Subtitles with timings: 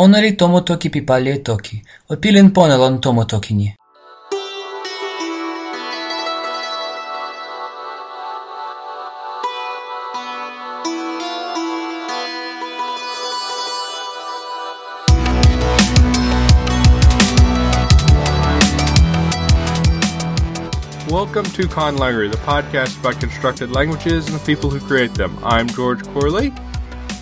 [0.00, 1.00] ona li tomo toki pi
[1.42, 1.82] toki.
[2.08, 3.74] o pilin pona lon tomo toki ni.
[21.10, 25.36] Welcome to Conlangery, the podcast about constructed languages and the people who create them.
[25.42, 26.52] I'm George Corley.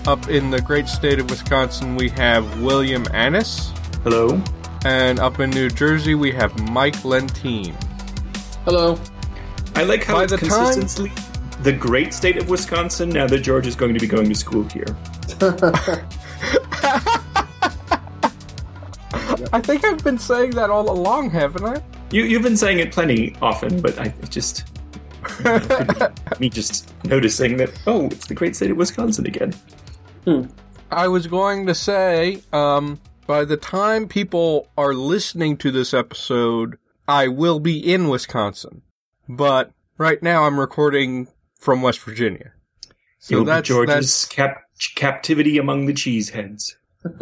[0.07, 3.73] Up in the great state of Wisconsin, we have William Annis.
[4.05, 4.41] Hello.
[4.85, 7.75] And up in New Jersey, we have Mike Lentine.
[8.65, 8.99] Hello.
[9.75, 11.13] I like how By it's the time- consistently
[11.63, 14.63] the great state of Wisconsin now that George is going to be going to school
[14.65, 14.85] here.
[19.53, 21.83] I think I've been saying that all along, haven't I?
[22.11, 24.65] You, you've been saying it plenty often, but I it just.
[26.39, 29.53] me just noticing that, oh, it's the great state of Wisconsin again.
[30.91, 36.79] I was going to say, um, by the time people are listening to this episode,
[37.09, 38.83] I will be in Wisconsin.
[39.29, 41.29] But right now I'm recording
[41.59, 42.53] from West Virginia.
[43.19, 44.63] So You'll be that's, George's that's cap-
[44.95, 46.75] captivity among the cheeseheads.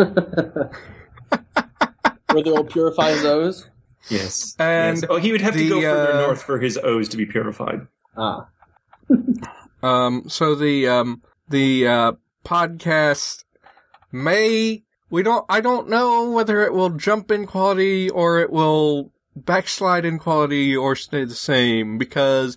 [2.31, 3.71] Where they will purify his O's.
[4.09, 4.55] Yes.
[4.59, 5.07] And yes.
[5.09, 7.87] Oh, he would have to go further uh, north for his O's to be purified.
[8.17, 8.49] Ah.
[9.83, 12.13] Um, so the um, the uh,
[12.45, 13.45] podcast
[14.13, 19.13] may we don't I don't know whether it will jump in quality or it will
[19.37, 22.57] backslide in quality or stay the same because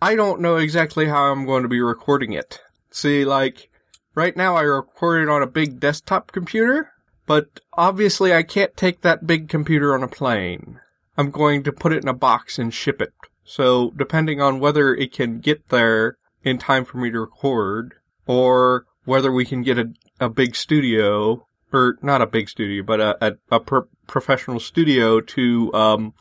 [0.00, 2.60] I don't know exactly how I'm going to be recording it.
[2.90, 3.70] See, like
[4.14, 6.92] right now I record it on a big desktop computer,
[7.26, 10.80] but obviously I can't take that big computer on a plane.
[11.16, 13.12] I'm going to put it in a box and ship it.
[13.44, 17.94] So depending on whether it can get there in time for me to record,
[18.26, 19.86] or whether we can get a,
[20.20, 25.20] a big studio, or not a big studio, but a, a, a pro- professional studio
[25.20, 26.12] to um,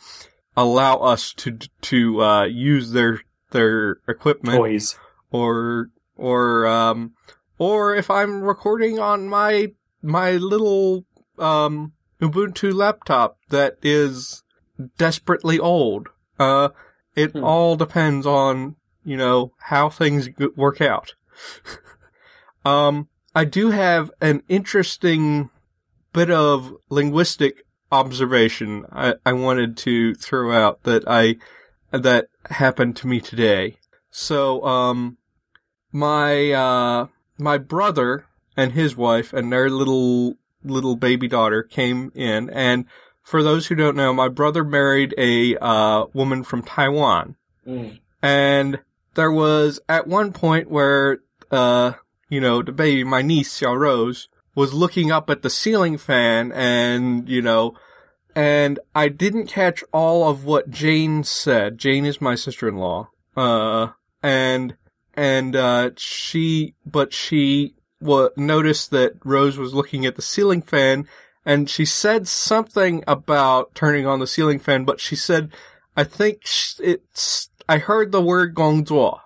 [0.56, 3.22] allow us to to uh, use their
[3.52, 4.98] their equipment, Toys.
[5.32, 7.14] or or um,
[7.58, 11.06] or if I'm recording on my my little
[11.38, 11.92] um,
[12.22, 14.44] Ubuntu laptop that is
[14.98, 16.08] desperately old.
[16.40, 16.70] Uh,
[17.16, 17.44] it Hmm.
[17.44, 21.14] all depends on, you know, how things work out.
[22.68, 25.50] um, I do have an interesting
[26.14, 31.38] bit of linguistic observation I, I wanted to throw out that I,
[31.92, 33.78] that happened to me today.
[34.12, 35.18] So, um,
[35.92, 37.08] my, uh,
[37.38, 42.86] my brother and his wife and their little, little baby daughter came in and
[43.24, 47.36] for those who don't know, my brother married a uh, woman from Taiwan,
[47.68, 48.00] Mm.
[48.22, 48.80] and
[49.16, 51.20] there was at one point where,
[51.52, 51.92] uh,
[52.30, 56.52] you know, the baby, my niece Xiao Rose, was looking up at the ceiling fan,
[56.52, 57.76] and you know,
[58.36, 61.78] and I didn't catch all of what Jane said.
[61.78, 63.88] Jane is my sister-in-law, uh,
[64.22, 64.76] and
[65.14, 71.08] and uh, she, but she wa noticed that Rose was looking at the ceiling fan
[71.48, 75.54] and she said something about turning on the ceiling fan, but she said,
[75.96, 76.42] I think
[76.80, 79.22] it's, I heard the word gongzuo.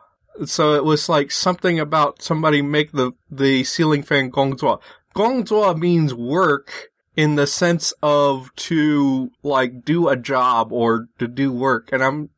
[0.45, 4.81] So it was like something about somebody make the, the ceiling fan gongzuo.
[5.15, 11.51] Gongzuo means work in the sense of to like do a job or to do
[11.51, 11.89] work.
[11.91, 12.29] And I'm,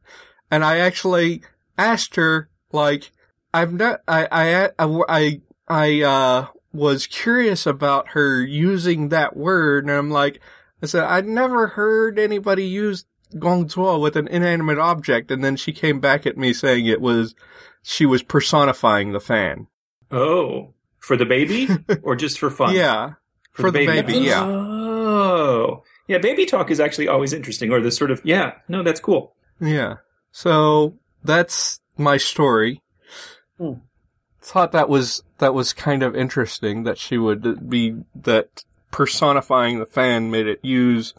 [0.50, 1.44] and I actually
[1.78, 3.12] asked her, like,
[3.54, 9.86] I've not, I, I, I, I, I, uh, was curious about her using that word,
[9.86, 10.42] and I'm like,
[10.82, 15.74] I said, I'd never heard anybody use gongzuo with an inanimate object, and then she
[15.74, 17.36] came back at me saying it was,
[17.82, 19.68] she was personifying the fan.
[20.12, 20.74] Oh.
[21.00, 21.68] For the baby?
[22.04, 22.76] or just for fun?
[22.76, 23.14] Yeah.
[23.52, 24.44] For, the baby, yeah.
[24.46, 25.84] Oh.
[26.08, 29.36] Yeah, baby talk is actually always interesting, or this sort of, yeah, no, that's cool.
[29.60, 29.96] Yeah.
[30.32, 32.82] So, that's my story.
[33.58, 33.74] Hmm.
[34.42, 39.86] Thought that was, that was kind of interesting that she would be, that personifying the
[39.86, 41.14] fan made it use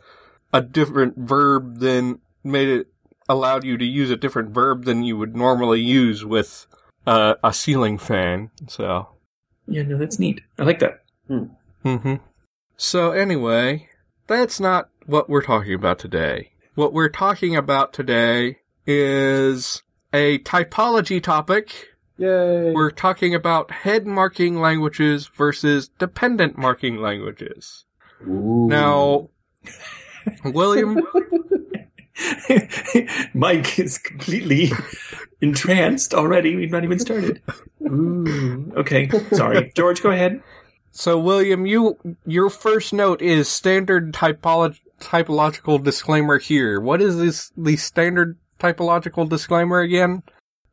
[0.54, 2.86] a different verb than, made it,
[3.28, 6.66] allowed you to use a different verb than you would normally use with
[7.06, 8.50] uh, a ceiling fan.
[8.68, 9.08] So,
[9.66, 10.40] Yeah, no, that's neat.
[10.58, 11.02] I like that.
[11.82, 12.14] hmm
[12.76, 13.88] So anyway,
[14.28, 16.52] that's not what we're talking about today.
[16.76, 21.88] What we're talking about today is a typology topic.
[22.16, 22.72] Yay.
[22.72, 27.86] We're talking about head marking languages versus dependent marking languages.
[28.22, 28.68] Ooh.
[28.68, 29.30] Now,
[30.44, 31.00] William,
[33.34, 34.72] Mike is completely
[35.40, 36.56] entranced already.
[36.56, 37.42] We've not even started.
[37.82, 38.72] Ooh.
[38.76, 39.72] Okay, sorry.
[39.74, 40.42] George, go ahead.
[40.90, 46.80] So, William, you your first note is standard typolo- typological disclaimer here.
[46.80, 50.22] What is this the standard typological disclaimer again?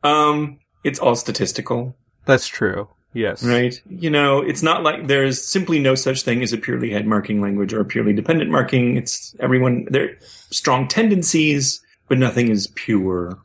[0.03, 1.95] Um, it's all statistical,
[2.25, 2.89] That's true.
[3.13, 3.43] Yes.
[3.43, 3.79] right?
[3.89, 7.41] You know, it's not like there's simply no such thing as a purely head marking
[7.41, 8.95] language or a purely dependent marking.
[8.97, 10.17] It's everyone there are
[10.49, 13.39] strong tendencies, but nothing is pure.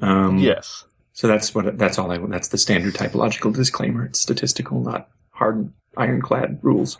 [0.00, 0.84] Um, Yes.
[1.12, 4.04] So that's what that's all I that's the standard typological disclaimer.
[4.04, 6.98] It's statistical, not hard ironclad rules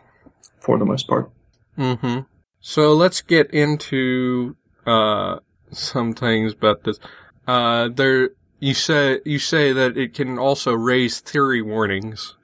[0.61, 1.33] for the most part.
[1.77, 2.21] Mm-hmm.
[2.61, 4.57] So let's get into
[4.87, 5.41] uh
[5.73, 7.01] some things about this.
[7.49, 8.31] Uh there
[8.65, 12.35] you say you say that it can also raise theory warnings.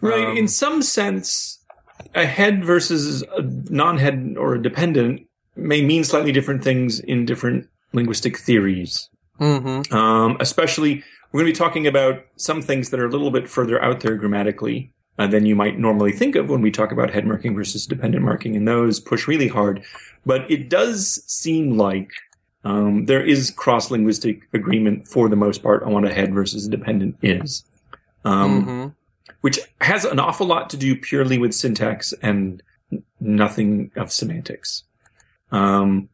[0.00, 0.26] Right.
[0.26, 1.58] Um, In some sense,
[2.14, 7.68] a head versus a non-head or a dependent may mean slightly different things in different
[7.92, 9.10] linguistic theories.
[9.38, 9.94] Mm-hmm.
[9.94, 13.48] Um, especially, we're going to be talking about some things that are a little bit
[13.48, 17.10] further out there grammatically uh, than you might normally think of when we talk about
[17.10, 19.82] head marking versus dependent marking, and those push really hard.
[20.24, 22.10] But it does seem like
[22.68, 26.66] um, there is cross linguistic agreement for the most part on what a head versus
[26.66, 27.64] a dependent is.
[28.24, 28.88] Um, mm-hmm.
[29.40, 32.62] which has an awful lot to do purely with syntax and
[33.20, 34.82] nothing of semantics.
[35.50, 36.10] Um,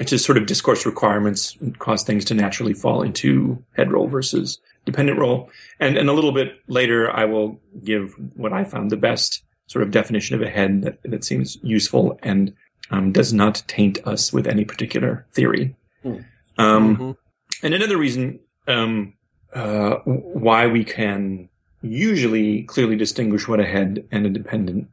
[0.00, 4.58] it's just sort of discourse requirements cause things to naturally fall into head role versus
[4.84, 5.48] dependent role.
[5.78, 9.84] And, and a little bit later, I will give what I found the best sort
[9.84, 12.52] of definition of a head that, that seems useful and
[12.90, 15.74] um, does not taint us with any particular theory.
[16.02, 16.16] Hmm.
[16.58, 17.16] Um, Mhm.
[17.62, 19.14] and another reason um,
[19.54, 21.48] uh, why we can
[21.82, 24.88] usually clearly distinguish what a head and a dependent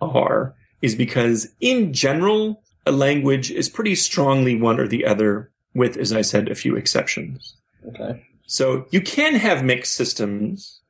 [0.00, 5.96] are is because, in general, a language is pretty strongly one or the other, with,
[5.96, 7.56] as I said, a few exceptions.
[7.88, 8.22] Okay.
[8.46, 10.80] So you can have mixed systems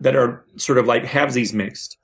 [0.00, 1.98] that are sort of like halvesies mixed.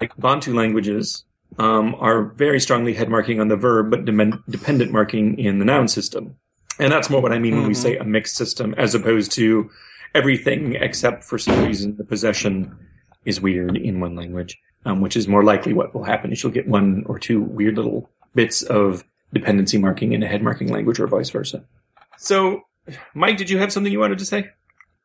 [0.00, 1.24] Like Bantu languages
[1.58, 5.64] um, are very strongly head marking on the verb, but demen- dependent marking in the
[5.64, 6.36] noun system.
[6.78, 7.76] And that's more what I mean when we Mhm.
[7.76, 9.70] say a mixed system, as opposed to
[10.14, 12.74] everything except for some reason the possession
[13.24, 16.52] is weird in one language, um, which is more likely what will happen is you'll
[16.52, 20.98] get one or two weird little bits of dependency marking in a head marking language
[21.00, 21.64] or vice versa.
[22.18, 22.62] So,
[23.14, 24.50] Mike, did you have something you wanted to say?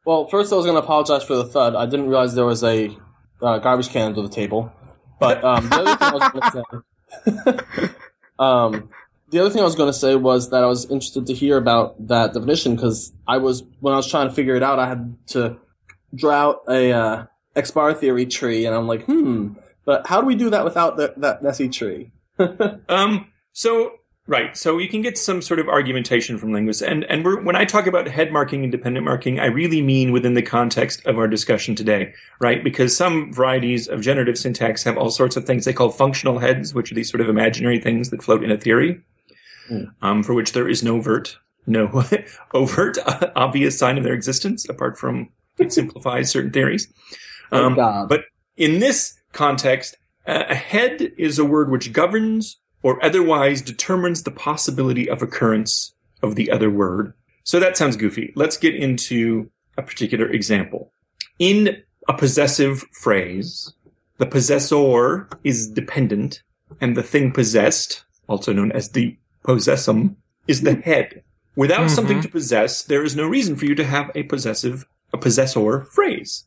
[0.05, 1.75] Well, first I was going to apologize for the thud.
[1.75, 2.95] I didn't realize there was a
[3.41, 4.71] uh, garbage can under the table.
[5.19, 7.89] But um, the other thing I was going to say,
[8.39, 8.89] um,
[9.30, 11.57] the other thing I was going to say was that I was interested to hear
[11.57, 14.88] about that definition because I was when I was trying to figure it out, I
[14.88, 15.57] had to
[16.16, 17.25] draw out a uh,
[17.56, 19.54] X bar theory tree, and I'm like, hmm.
[19.86, 22.12] But how do we do that without the, that messy tree?
[22.88, 23.98] Um, so
[24.29, 27.55] right, so you can get some sort of argumentation from linguists, and and we're, when
[27.57, 31.17] I talk about head marking and dependent marking, I really mean within the context of
[31.17, 32.63] our discussion today, right?
[32.63, 36.73] Because some varieties of generative syntax have all sorts of things they call functional heads,
[36.73, 39.01] which are these sort of imaginary things that float in a theory,
[39.67, 39.83] Hmm.
[40.01, 41.37] um, for which there is no overt,
[41.67, 42.03] no
[42.53, 42.97] overt,
[43.35, 46.91] obvious sign of their existence, apart from it simplifies certain theories.
[47.51, 47.75] Oh, Um,
[48.07, 48.21] but
[48.57, 55.09] in this context, a head is a word which governs or otherwise determines the possibility
[55.09, 57.13] of occurrence of the other word.
[57.43, 58.31] So that sounds goofy.
[58.35, 60.91] Let's get into a particular example.
[61.39, 63.73] In a possessive phrase,
[64.17, 66.43] the possessor is dependent
[66.81, 70.15] and the thing possessed, also known as the possessum,
[70.47, 71.23] is the head.
[71.56, 71.95] Without Mhm.
[71.95, 75.81] something to possess, there is no reason for you to have a possessive, a possessor
[75.92, 76.45] phrase.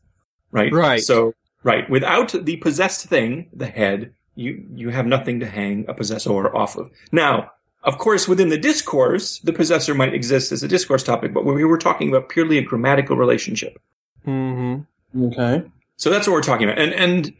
[0.51, 0.71] Right?
[0.71, 1.01] Right.
[1.01, 1.89] So, right.
[1.89, 6.75] Without the possessed thing, the head, you, you have nothing to hang a possessor off
[6.75, 6.91] of.
[7.11, 7.51] Now,
[7.83, 11.65] of course, within the discourse, the possessor might exist as a discourse topic, but we
[11.65, 13.79] were talking about purely a grammatical relationship.
[14.25, 15.25] Mm-hmm.
[15.25, 15.63] okay.
[15.97, 16.79] So that's what we're talking about.
[16.79, 17.33] And, and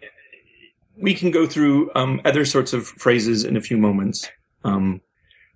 [0.98, 4.30] we can go through, um, other sorts of phrases in a few moments.
[4.64, 5.02] Um,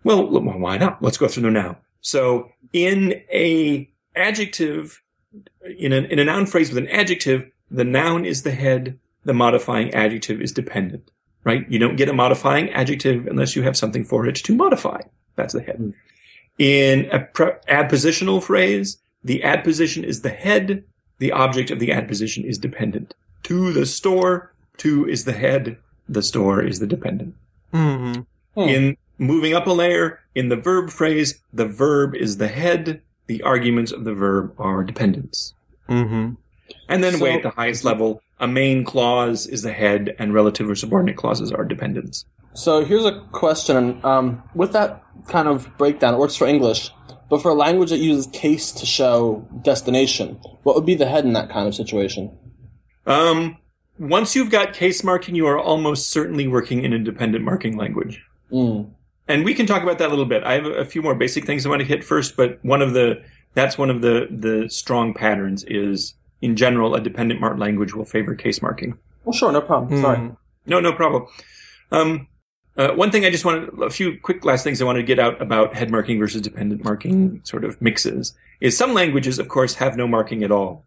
[0.04, 1.02] well, why not?
[1.04, 1.78] Let's go through them now.
[2.02, 5.02] So in a adjective,
[5.78, 9.34] in a, in a noun phrase with an adjective, the noun is the head, the
[9.34, 11.12] modifying adjective is dependent,
[11.48, 11.66] right?
[11.72, 15.00] You don't get a modifying adjective unless you have something for it to modify.
[15.38, 15.80] That's the head.
[15.80, 15.94] Mm.
[16.58, 20.84] In a pre- adpositional phrase, the adposition is the head,
[21.20, 23.14] the object of the adposition is dependent.
[23.44, 25.78] To the store, to is the head,
[26.10, 27.36] the store is the dependent.
[27.74, 28.22] Mm-hmm.
[28.62, 28.68] Hmm.
[28.68, 33.42] In moving up a layer, in the verb phrase, the verb is the head, the
[33.44, 35.54] arguments of the verb are dependents.
[35.88, 36.34] Mm-hmm.
[36.90, 40.70] And then way at the highest level, a main clause is the head and relative
[40.70, 42.26] or subordinate clauses are dependents.
[42.54, 44.00] So here's a question.
[44.04, 46.92] Um, with that kind of breakdown, it works for English,
[47.30, 51.26] but for a language that uses case to show destination, what would be the head
[51.26, 52.36] in that kind of situation?
[53.06, 53.58] Um,
[54.00, 58.24] once you've got case marking, you are almost certainly working in a dependent marking language.
[58.52, 58.92] Mm.
[59.28, 60.44] And we can talk about that a little bit.
[60.44, 62.94] I have a few more basic things I want to hit first, but one of
[62.94, 63.22] the
[63.54, 68.06] that's one of the the strong patterns is in general a dependent marked language will
[68.06, 68.98] favor case marking.
[69.24, 70.02] Well, sure, no problem.
[70.02, 70.18] Sorry.
[70.18, 70.38] Mm.
[70.66, 71.28] No, no problem.
[71.92, 72.28] Um,
[72.78, 75.18] uh, one thing I just wanted a few quick last things I wanted to get
[75.20, 79.76] out about head marking versus dependent marking sort of mixes is some languages, of course,
[79.76, 80.86] have no marking at all.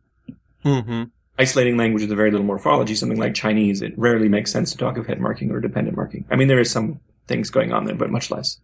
[0.63, 1.05] hmm
[1.39, 4.79] Isolating languages with a very little morphology, something like Chinese, it rarely makes sense to
[4.79, 6.27] talk of head marking or dependent marking.
[6.31, 8.61] I mean, there is some things going on there, but much less.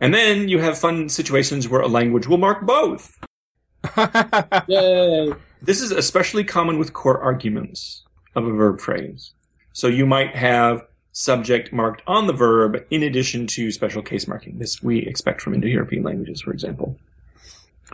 [0.00, 3.16] And then you have fun situations where a language will mark both.
[4.66, 5.32] Yay!
[5.62, 9.32] This is especially common with core arguments of a verb phrase.
[9.72, 14.58] So you might have subject marked on the verb in addition to special case marking.
[14.58, 16.96] This we expect from Indo-European languages, for example.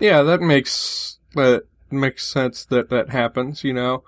[0.00, 4.04] Yeah, that makes that makes sense that that happens, you know.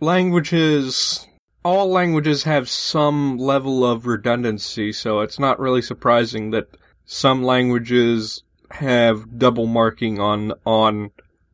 [0.00, 1.26] Languages
[1.64, 6.68] all languages have some level of redundancy, so it's not really surprising that
[7.06, 8.42] some languages
[8.72, 11.10] have double marking on on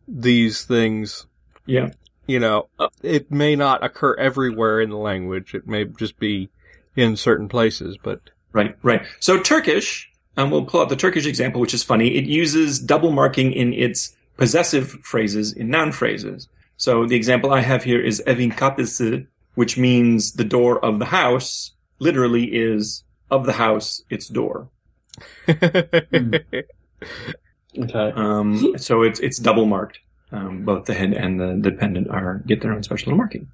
[0.07, 1.27] these things.
[1.69, 1.91] Yeah.
[2.27, 2.69] You know,
[3.03, 5.55] it may not occur everywhere in the language.
[5.55, 6.51] It may just be
[6.97, 8.21] in certain places, but
[8.53, 9.03] Right, right.
[9.21, 12.17] So Turkish, and we'll pull out the Turkish example, which is funny.
[12.17, 16.49] It uses double marking in its possessive phrases in noun phrases.
[16.77, 21.07] So the example I have here is evin kapısı, which means the door of the
[21.07, 24.69] house, literally is of the house, its door.
[27.79, 28.11] Okay.
[28.17, 30.01] Um, so it's it's double marked.
[30.31, 33.49] Um, both the head and the dependent are get their own special little marking.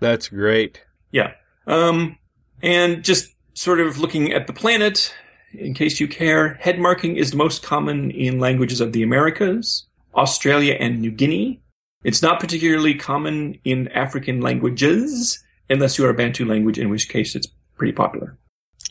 [0.00, 0.82] That's great.
[1.12, 1.34] Yeah.
[1.66, 2.18] Um,
[2.62, 5.14] and just sort of looking at the planet,
[5.52, 10.74] in case you care, head marking is most common in languages of the Americas, Australia,
[10.74, 11.60] and New Guinea.
[12.02, 17.08] It's not particularly common in African languages, unless you are a Bantu language, in which
[17.08, 17.46] case it's
[17.76, 18.36] pretty popular.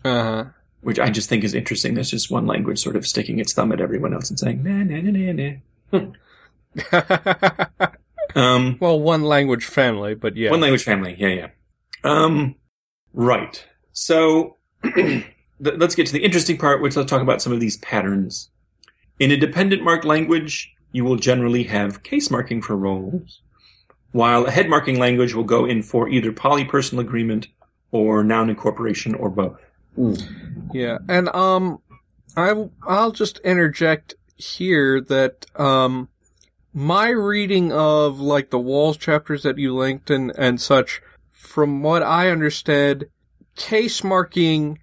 [0.06, 0.46] Uh-huh.
[0.82, 1.94] Which I just think is interesting.
[1.94, 4.84] There's just one language sort of sticking its thumb at everyone else and saying, nah,
[4.84, 5.60] nah, nah, nah,
[5.92, 6.12] nah.
[8.36, 10.52] Um, well, one language family, but yeah.
[10.52, 11.16] One language family.
[11.18, 11.48] Yeah, yeah.
[12.04, 12.56] Um,
[13.14, 13.66] right.
[13.92, 15.26] So th-
[15.60, 18.50] let's get to the interesting part, which let's talk about some of these patterns.
[19.20, 23.42] In a dependent marked language, you will generally have case marking for roles,
[24.12, 27.48] while a head marking language will go in for either polypersonal agreement
[27.92, 29.62] or noun incorporation or both.
[30.74, 31.80] Yeah, and um,
[32.36, 36.10] I I'll just interject here that um,
[36.74, 41.02] my reading of like the WALS chapters that you linked and and such,
[41.32, 43.10] from what I understood,
[43.56, 44.80] case marking,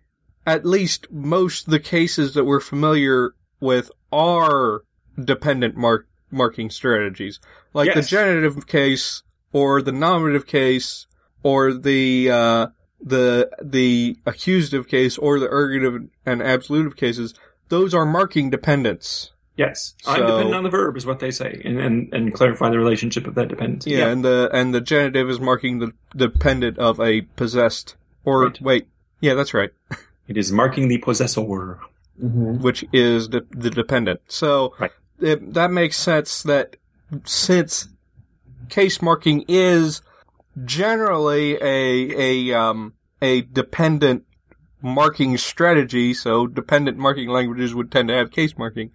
[0.46, 4.82] at least most of the cases that we're familiar with are
[5.22, 7.40] dependent mark marking strategies,
[7.74, 8.08] like the Yes.
[8.08, 11.06] genitive case or the nominative case
[11.42, 12.66] or the uh,
[13.00, 17.34] the the accusative case or the ergative and absolutive cases,
[17.68, 19.32] those are marking dependents.
[19.64, 19.94] Yes.
[20.06, 22.78] I'm So- dependent on the verb is what they say and, and, and clarify the
[22.78, 23.90] relationship of that dependency.
[23.90, 28.60] Yeah, and the and the genitive is marking the dependent of a possessed or Right.
[28.62, 28.88] wait,
[29.20, 29.70] yeah, that's right,
[30.28, 31.78] It is marking the possessor.
[32.22, 32.58] Mm-hmm.
[32.66, 34.20] which is the, the dependent.
[34.28, 34.90] So Right.
[35.20, 36.76] it, that makes sense that
[37.24, 37.88] since
[38.68, 40.02] case marking is
[40.64, 44.24] generally a a um a dependent
[44.82, 48.90] marking strategy, so dependent marking languages would tend to have case marking.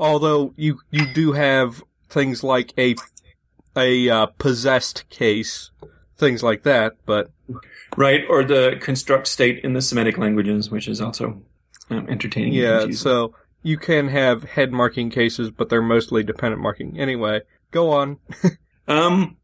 [0.00, 2.94] Although you you do have things like a
[3.76, 5.70] a uh, possessed case,
[6.16, 7.30] things like that, but
[7.96, 11.42] Right, or the construct state in the Semitic languages, which is also
[11.90, 12.52] um, entertaining.
[12.52, 16.98] yeah, so you can have head marking cases, but they're mostly dependent marking.
[16.98, 18.18] Anyway, go on.
[18.90, 19.36] Um,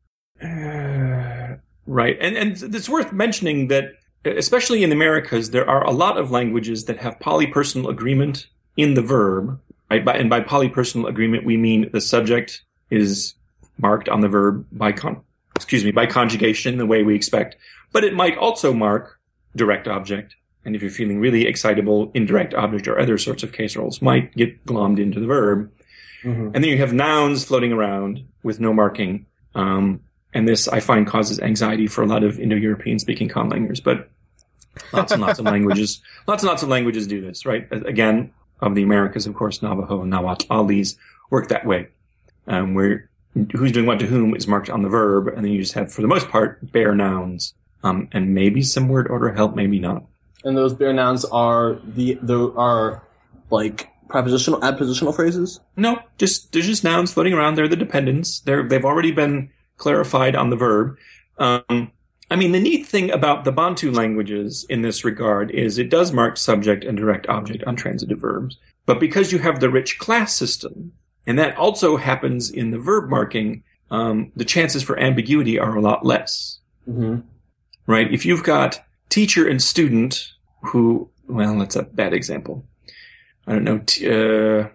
[0.42, 3.92] uh, right, and and it's worth mentioning that,
[4.24, 8.94] especially in the Americas, there are a lot of languages that have polypersonal agreement in
[8.94, 9.60] the verb.
[9.90, 13.34] Right, by, and by polypersonal agreement, we mean the subject is
[13.78, 15.20] marked on the verb by con,
[15.54, 17.56] excuse me, by conjugation, the way we expect.
[17.92, 19.20] But it might also mark
[19.54, 23.76] direct object, and if you're feeling really excitable, indirect object or other sorts of case
[23.76, 25.70] roles might get glommed into the verb.
[26.24, 26.50] Mm-hmm.
[26.54, 29.26] And then you have nouns floating around with no marking.
[29.54, 30.00] Um,
[30.32, 34.10] and this I find causes anxiety for a lot of Indo-European speaking conlangers, but
[34.92, 37.66] lots and lots of languages, lots and lots of languages do this, right?
[37.70, 40.96] Again, of the Americas, of course, Navajo and Nahuatl, all these
[41.30, 41.88] work that way,
[42.46, 43.08] um, where
[43.52, 45.92] who's doing what to whom is marked on the verb, and then you just have,
[45.92, 50.04] for the most part, bare nouns, um, and maybe some word order help, maybe not.
[50.44, 53.02] And those bare nouns are the the are
[53.50, 55.60] like prepositional adpositional phrases.
[55.76, 57.56] No, just there's just nouns floating around.
[57.56, 58.40] They're the dependents.
[58.40, 60.96] They're they've already been clarified on the verb.
[61.38, 61.90] Um,
[62.30, 66.12] I mean, the neat thing about the Bantu languages in this regard is it does
[66.12, 68.58] mark subject and direct object on transitive verbs.
[68.86, 70.92] But because you have the rich class system,
[71.26, 75.82] and that also happens in the verb marking, um, the chances for ambiguity are a
[75.82, 76.60] lot less.
[76.84, 77.20] hmm
[77.86, 78.12] right?
[78.12, 82.64] If you've got teacher and student who, well, that's a bad example.
[83.46, 84.68] I don't know, t- uh,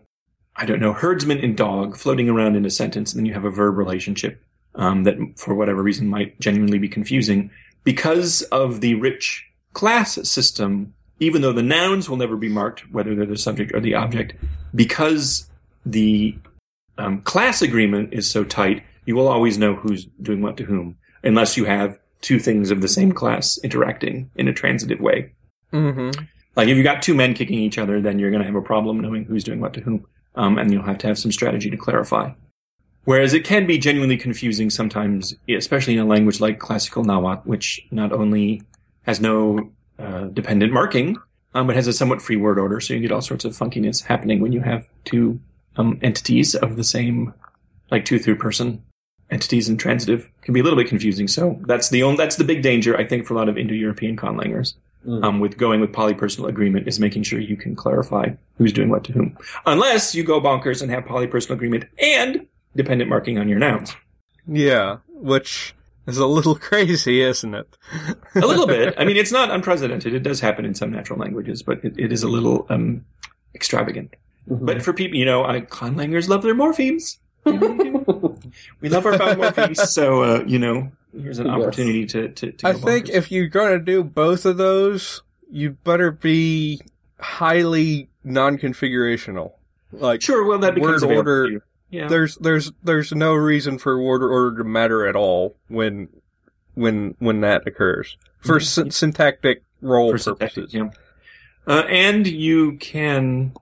[0.55, 3.45] I don't know, herdsman and dog floating around in a sentence, and then you have
[3.45, 4.43] a verb relationship
[4.75, 7.51] um, that, for whatever reason, might genuinely be confusing.
[7.83, 13.15] Because of the rich class system, even though the nouns will never be marked, whether
[13.15, 14.33] they're the subject or the object,
[14.73, 15.49] because
[15.85, 16.37] the
[16.97, 20.97] um, class agreement is so tight, you will always know who's doing what to whom,
[21.23, 25.31] unless you have two things of the same class interacting in a transitive way.
[25.73, 26.23] Mm-hmm.
[26.55, 28.61] Like if you've got two men kicking each other, then you're going to have a
[28.61, 31.69] problem knowing who's doing what to whom, um, and you'll have to have some strategy
[31.69, 32.31] to clarify.
[33.09, 37.81] Whereas it can be genuinely confusing sometimes, especially in a language like classical Nahuatl, which
[37.89, 38.61] not only
[39.01, 41.17] has no uh, dependent marking,
[41.55, 44.03] um, but has a somewhat free word order, so you get all sorts of funkiness
[44.03, 45.39] happening when you have two
[45.75, 47.33] um, entities of the same,
[47.89, 48.83] like two third person
[49.31, 51.27] entities in transitive can be a little bit confusing.
[51.27, 54.17] So that's the only, that's the big danger I think for a lot of Indo-European
[54.17, 54.75] conlangers
[55.07, 55.23] Mm.
[55.23, 59.05] um, with going with polypersonal agreement is making sure you can clarify who's doing what
[59.05, 59.37] to whom.
[59.65, 62.45] Unless you go bonkers and have polypersonal agreement and
[62.79, 63.95] dependent marking on your nouns.
[64.47, 65.75] Yeah, which
[66.07, 67.77] is a little crazy, isn't it?
[68.35, 68.95] A little bit.
[68.97, 70.13] I mean, it's not unprecedented.
[70.13, 73.05] It does happen in some natural languages, but it, it is a little um,
[73.53, 74.15] extravagant.
[74.49, 74.65] Mhm.
[74.65, 77.17] But for people, you know, uh, conlangers love their morphemes.
[77.45, 81.55] we love our bound morphemes, so uh, you know, here's an Yes.
[81.55, 82.51] opportunity to to.
[82.53, 83.13] to I think bonkers.
[83.19, 85.21] if you're going to do both of those,
[85.51, 86.81] you'd better be
[87.19, 89.51] highly non-configurational.
[89.91, 91.63] Like, sure, well, that becomes word order-.
[91.91, 92.07] Yeah.
[92.07, 96.07] there's there's there's no reason for word order to matter at all when
[96.75, 100.71] when when that occurs for syn- syntactic role for purposes.
[100.71, 100.93] syntactic,
[101.67, 101.73] yeah.
[101.73, 103.53] Uh, and you can.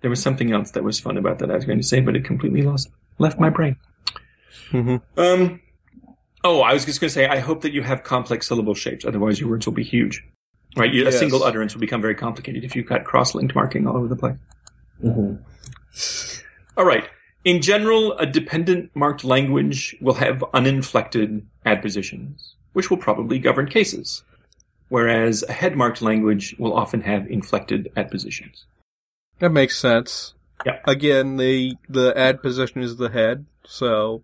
[0.00, 2.16] There was something else that was fun about that I was going to say, but
[2.16, 3.76] it completely lost left my brain.
[4.70, 5.02] Mhm.
[5.16, 5.60] Um.
[6.42, 9.04] Oh, I was just going to say, I hope that you have complex syllable shapes.
[9.04, 10.24] Otherwise, your words will be huge.
[10.76, 13.96] Right, you, a single utterance will become very complicated if you've got cross-linked marking all
[13.96, 14.36] over the place.
[15.04, 15.38] Mhm.
[16.76, 17.04] All right.
[17.44, 24.22] In general, a dependent marked language will have uninflected adpositions, which will probably govern cases,
[24.88, 28.66] whereas a head marked language will often have inflected adpositions.
[29.38, 30.34] That makes sense.
[30.66, 30.80] Yeah.
[30.86, 34.22] Again, the the ad position is the head, so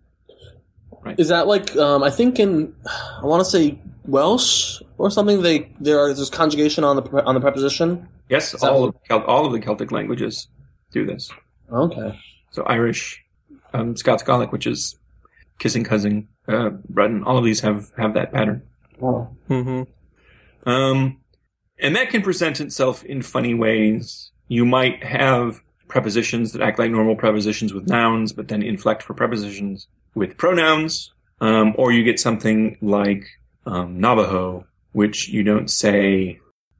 [1.07, 1.19] Right.
[1.19, 5.41] Is that like um, I think in I want to say Welsh or something?
[5.41, 8.09] They there are there's conjugation on the pre- on the preposition.
[8.29, 10.47] Yes, that all of, all of the Celtic languages
[10.91, 11.31] do this.
[11.71, 12.19] Okay.
[12.51, 13.23] So Irish,
[13.73, 14.95] um, Scots Gaelic, which is
[15.59, 18.63] kissing cousin, uh, Breton, all of these have, have that pattern.
[19.01, 19.29] Oh.
[19.47, 19.83] hmm
[20.65, 21.19] Um,
[21.79, 24.31] and that can present itself in funny ways.
[24.47, 29.13] You might have prepositions that act like normal prepositions with nouns, but then inflect for
[29.13, 31.13] prepositions with pronouns.
[31.39, 33.27] Um, or you get something like
[33.67, 36.39] um, Navajo, which you don't say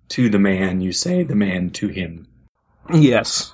[0.09, 2.27] to the man, you say the man to him.
[2.91, 3.53] yes.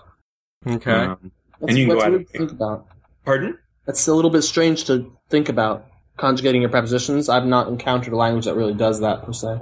[0.66, 0.92] Okay.
[0.92, 1.32] Um,
[1.64, 2.86] That's, And you can go out weird of- to think about.
[3.26, 3.58] pardon?
[3.86, 5.86] That's a little bit strange to think about
[6.18, 7.30] conjugating your prepositions.
[7.30, 9.60] I've not encountered a language that really does that per se.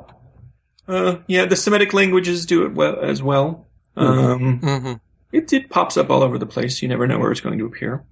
[0.87, 3.67] Uh, yeah, the Semitic languages do it well as well.
[3.95, 4.93] Um, hmm
[5.31, 6.81] it, it pops up all over the place.
[6.81, 8.03] You never know where it's going to appear.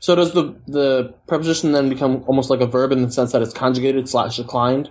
[0.00, 3.42] So does the the preposition then become almost like a verb in the sense that
[3.42, 4.90] it's conjugated slash declined?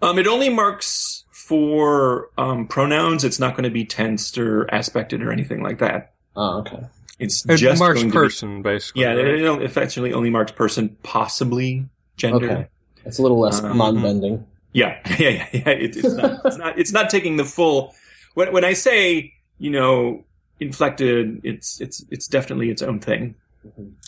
[0.00, 3.22] Um, it only marks for um, pronouns.
[3.24, 6.14] It's not going to be tensed or aspected or anything like that.
[6.36, 6.84] Oh, okay.
[7.18, 9.02] It's It just marks going to be- person, basically.
[9.02, 9.18] yeah, right?
[9.26, 12.50] it, it effectively only marks person, possibly gender.
[12.50, 12.66] Okay.
[13.04, 14.44] It's a little less Um, non-bending.
[14.72, 15.46] Yeah, yeah, yeah.
[15.52, 15.68] yeah.
[15.68, 16.40] It, it's not.
[16.44, 16.78] it's not.
[16.78, 17.94] It's not taking the full.
[18.34, 20.24] When when I say you know
[20.58, 23.36] inflected, it's it's it's definitely its own thing.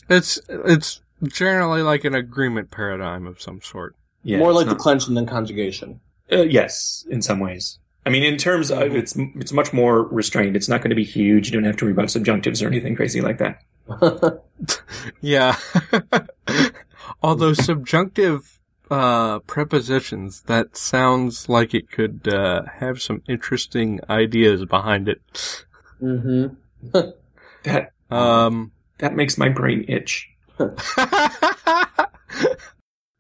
[0.08, 3.94] It's it's generally like an agreement paradigm of some sort.
[4.24, 6.00] Yeah, More like not- declension than conjugation.
[6.32, 7.78] Uh, yes, in some ways.
[8.06, 8.94] I mean, in terms of Mhm.
[8.96, 10.54] it's it's much more restrained.
[10.56, 11.48] It's not going to be huge.
[11.48, 13.62] You don't have to worry about subjunctives or anything crazy like that.
[15.20, 15.56] Yeah.
[17.22, 18.58] Although subjunctive
[18.90, 25.64] uh, prepositions, that sounds like it could uh, have some interesting ideas behind it.
[26.00, 26.46] hmm
[27.64, 30.30] That Um, that makes my brain itch.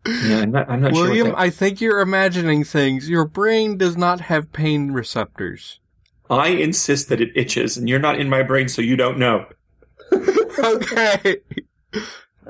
[0.06, 0.70] Yeah, I'm not.
[0.70, 1.32] I'm not William, sure.
[1.34, 3.08] What I think you're imagining things.
[3.08, 5.80] Your brain does not have pain receptors.
[6.30, 9.46] I insist that it itches, and you're not in my brain, so you don't know.
[10.58, 11.38] okay.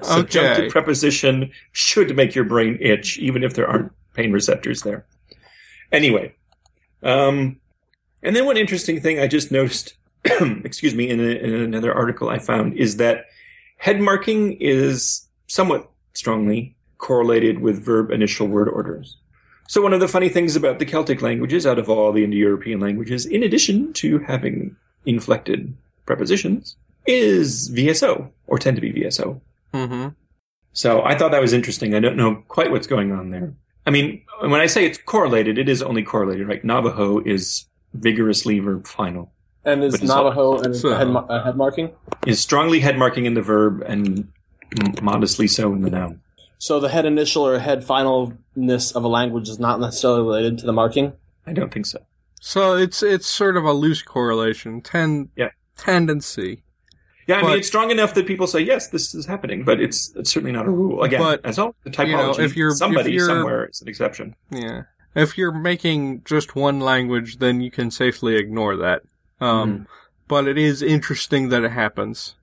[0.03, 0.71] Subjunctive Okay.
[0.71, 5.07] preposition should make your brain itch, even if there aren't pain receptors there.
[5.93, 6.35] Anyway,
[7.03, 7.59] um,
[8.23, 12.29] and then one interesting thing I just noticed, excuse me, in, a, in another article
[12.29, 13.27] I found is that
[13.79, 19.17] head marking is somewhat strongly correlated with verb initial word orders.
[19.69, 22.79] So one of the funny things about the Celtic languages, out of all the Indo-European
[22.81, 25.75] languages, in addition to having inflected
[26.07, 29.41] prepositions, is VSO, or tend to be VSO.
[29.75, 30.09] Mm-hmm.
[30.73, 31.95] So I thought that was interesting.
[31.95, 33.55] I don't know quite what's going on there.
[33.87, 36.65] I mean, when I say it's correlated, it is only correlated, right?
[36.65, 39.33] Navajo is vigorously verb final.
[39.65, 41.91] And is Navajo and So- head, mar- uh, head marking?
[42.27, 44.29] Is strongly head marking in the verb and
[44.85, 46.21] m- modestly so in the noun.
[46.59, 50.67] So the head initial or head finalness of a language is not necessarily related to
[50.67, 51.13] the marking.
[51.47, 51.99] I don't think so.
[52.41, 55.51] So it's it's sort of a loose correlation, ten Yeah.
[55.77, 56.63] tendency.
[57.27, 59.81] Yeah, I But- mean, it's strong enough that people say, yes, this is happening, but
[59.81, 61.03] it's, it's certainly not a rule.
[61.03, 63.83] Again, But, as always, the typology, you know, if you're- if somebody you're- somewhere is
[63.83, 64.37] an exception.
[64.51, 64.83] Yeah.
[65.17, 69.03] If you're making just one language, then you can safely ignore that.
[69.41, 69.89] Um,
[70.29, 72.37] but it is interesting that it happens.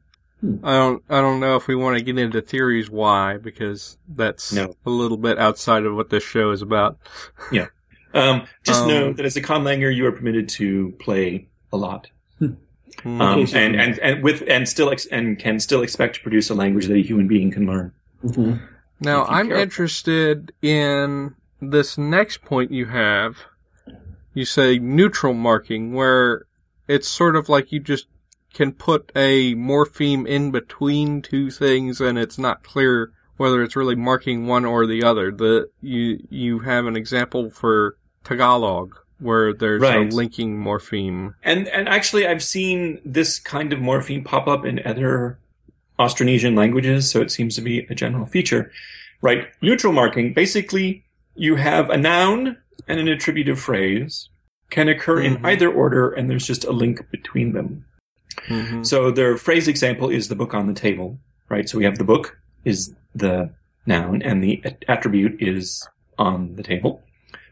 [0.64, 4.52] I don't, I don't know if we want to get into theories why, because that's
[4.52, 4.76] No.
[4.86, 6.98] a little bit outside of what this show is about.
[8.14, 12.10] Um, just Um, know that as a conlanger, you are permitted to play a lot.
[12.42, 12.58] Mm.
[13.06, 16.54] Um, and, and, and with, and still, ex- and can still expect to produce a
[16.56, 17.92] language that a human being can learn.
[18.24, 18.66] Mm-hmm.
[19.00, 19.58] Now, I'm care.
[19.58, 23.38] interested in this next point you have.
[24.34, 26.46] You say neutral marking, where
[26.88, 28.08] it's sort of like you just
[28.54, 33.96] can put a morpheme in between two things and it's not clear whether it's really
[33.96, 35.32] marking one or the other.
[35.32, 40.12] The, you, you have an example for Tagalog where there's Right.
[40.12, 41.34] a linking morpheme.
[41.44, 45.40] And, and actually, I've seen this kind of morpheme pop up in other
[46.00, 48.72] Austronesian languages, so it seems to be a general feature.
[49.22, 49.48] Right?
[49.62, 54.30] Neutral marking, basically, you have a noun and an attributive phrase
[54.70, 55.26] can occur Mhm.
[55.38, 57.86] in either order, and there's just a link between them.
[58.48, 58.86] Mhm.
[58.86, 61.20] So their phrase example is the book on the table,
[61.50, 61.68] right?
[61.70, 63.52] So we have the book is the
[63.86, 67.02] noun, and the attribute is on the table.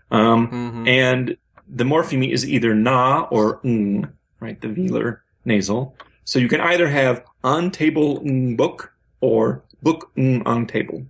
[0.10, 0.88] Um, Mhm.
[0.88, 4.08] and the morpheme is either na or ng,
[4.40, 4.60] right?
[4.60, 5.96] The velar nasal.
[6.24, 11.06] So you can either have on table ng book or book ng on table.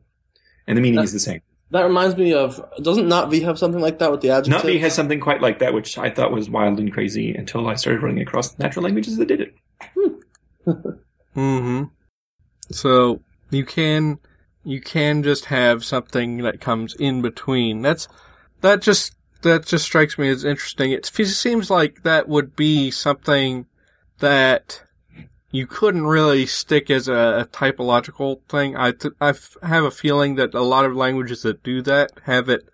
[0.68, 1.42] And the meaning is the same.
[1.72, 4.70] That reminds me of doesn't Na'vi have something like that with the adjective?
[4.70, 7.76] Na'vi has something quite like that, which I thought was wild and crazy until I
[7.76, 9.56] started running across natural languages that did it.
[11.34, 11.84] hmm
[12.72, 14.20] So you can
[14.64, 17.82] you can just have something that comes in between.
[17.82, 18.08] That's
[18.62, 20.92] that just that just strikes me as interesting.
[20.92, 23.66] It seems like that would be something
[24.20, 24.84] that
[25.52, 28.76] you couldn't really stick as a, a typological thing.
[28.76, 32.12] I th- I f- have a feeling that a lot of languages that do that
[32.24, 32.68] have it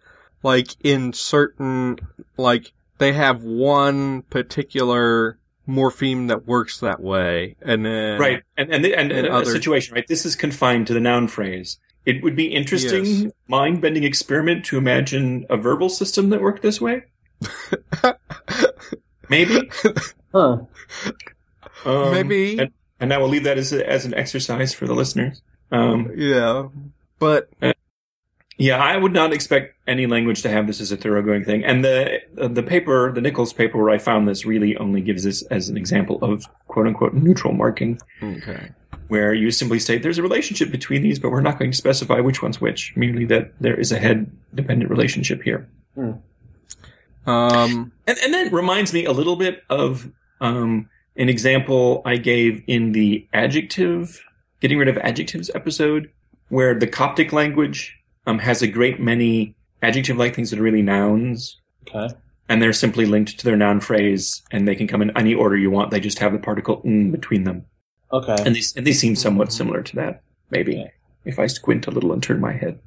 [0.43, 1.97] like in certain
[2.37, 5.37] like they have one particular
[5.67, 8.41] morpheme that works that way, and then Right.
[8.55, 10.07] And and, the, and, and a other- situation, right?
[10.07, 11.79] This is confined to the noun phrase.
[12.05, 13.31] It would be interesting, Yes.
[13.49, 17.03] mind bending experiment to imagine a verbal system that worked this way.
[19.29, 19.69] Maybe.
[20.33, 20.59] Huh.
[21.87, 22.59] Um, Maybe.
[22.59, 25.41] And, and I will leave that as, a, as an exercise for the listeners.
[25.71, 26.67] Um, Yeah,
[27.19, 27.49] but
[28.57, 31.63] yeah, I would not expect any language to have this as a thoroughgoing thing.
[31.63, 35.43] And the the paper, the Nichols paper where I found this, really only gives this
[35.43, 37.99] as an example of quote unquote neutral marking.
[38.21, 38.71] okay.
[39.07, 42.19] where you simply state there's a relationship between these, but we're not going to specify
[42.19, 45.69] which one's which, merely that there is a head dependent relationship here.
[47.25, 47.91] Um.
[48.07, 52.91] And, and that reminds me a little bit of um, an example I gave in
[52.91, 54.23] the adjective,
[54.59, 56.11] getting rid of adjectives episode,
[56.49, 60.81] where the Coptic language um, has a great many adjective like things that are really
[60.81, 61.59] nouns.
[61.87, 62.13] Okay.
[62.49, 65.57] And they're simply linked to their noun phrase, and they can come in any order
[65.57, 65.91] you want.
[65.91, 67.65] They just have the particle "n" between them.
[68.13, 68.35] Okay.
[68.45, 70.91] And these and these seem somewhat similar to that, maybe, Okay.
[71.25, 72.79] if I squint a little and turn my head.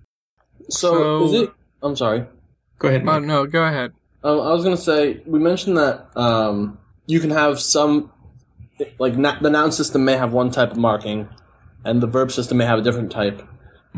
[0.70, 1.50] So, So- is it?
[1.82, 2.24] I'm sorry.
[2.78, 3.24] Go ahead, Oh Mike.
[3.24, 3.92] no, go ahead.
[4.24, 8.10] Um, I was gonna say we mentioned that um, you can have some
[8.98, 11.28] like na- the noun system may have one type of marking,
[11.84, 13.42] and the verb system may have a different type.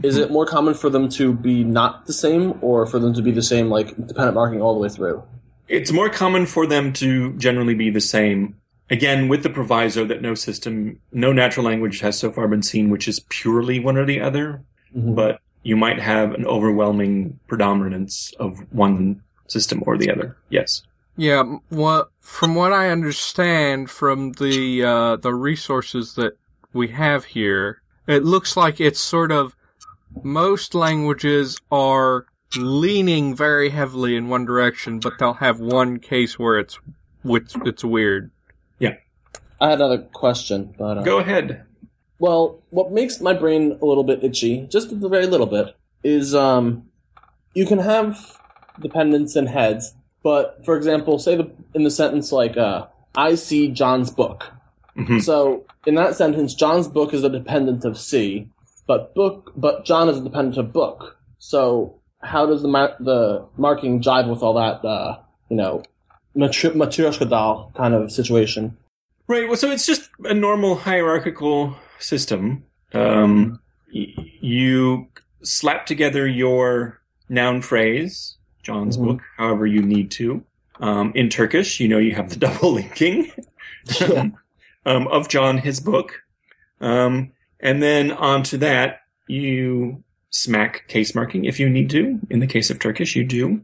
[0.03, 3.23] Is it more common for them to be not the same, or for them to
[3.23, 5.23] be the same, like dependent marking all the way through?
[5.69, 8.57] It's more common for them to generally be the same.
[8.91, 12.91] Again, with the proviso that no system, no natural language has so far been seen
[12.91, 14.63] which is purely one or the other,
[14.97, 15.15] Mhm.
[15.15, 20.37] but you might have an overwhelming predominance of one system or the other.
[20.51, 20.83] Yes.
[21.17, 21.41] Yeah.
[21.41, 26.35] m- What from what I understand from the uh, the resources that
[26.73, 29.55] we have here, it looks like it's sort of
[30.23, 36.59] most languages are leaning very heavily in one direction, but they'll have one case where
[36.59, 36.79] it's
[37.23, 38.31] which it's weird.
[38.79, 38.97] Yeah.
[39.61, 41.65] I had another question, but uh, Go ahead.
[42.19, 46.35] Well, what makes my brain a little bit itchy, just a very little bit, is
[46.35, 46.89] um,
[47.55, 48.39] you can have
[48.81, 53.69] dependents and heads, but for example, say the in the sentence like uh, I see
[53.69, 54.51] John's book.
[54.97, 55.23] Mhm.
[55.23, 58.49] So in that sentence, John's book is a dependent of see,
[58.87, 61.17] but book, but John is a dependent of book.
[61.39, 64.85] So how does the ma- the marking jive with all that?
[64.87, 65.83] Uh, you know,
[66.35, 68.77] matri- matryoshka doll kind of situation.
[69.29, 69.47] Right.
[69.49, 72.65] Well, so it's just a normal hierarchical system.
[72.93, 73.61] Um,
[73.95, 75.09] y- you
[75.43, 79.05] slap together your noun phrase, John's Mhm.
[79.05, 80.43] book, however you need to.
[80.81, 83.31] Um, in Turkish, you know, you have the double linking
[84.01, 84.31] Yeah.
[84.87, 86.23] um, of John, his book.
[86.81, 92.19] Um, and then onto that, you smack case marking if you need to.
[92.31, 93.61] In the case of Turkish, you do.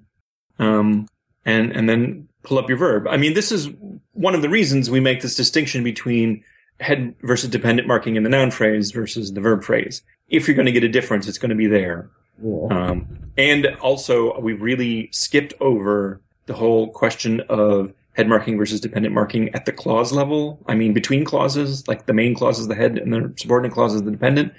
[0.58, 1.08] Um,
[1.44, 3.06] and, and then pull up your verb.
[3.08, 3.68] I mean, this is
[4.12, 6.44] one of the reasons we make this distinction between
[6.80, 10.02] head versus dependent marking in the noun phrase versus the verb phrase.
[10.28, 12.10] If you're going to get a difference, it's going to be there.
[12.42, 12.66] Yeah.
[12.70, 19.14] Um, and also, we really skipped over the whole question of head marking versus dependent
[19.14, 20.58] marking at the clause level.
[20.66, 23.94] I mean, between clauses, like the main clause is the head and the subordinate clause
[23.94, 24.52] is the dependent.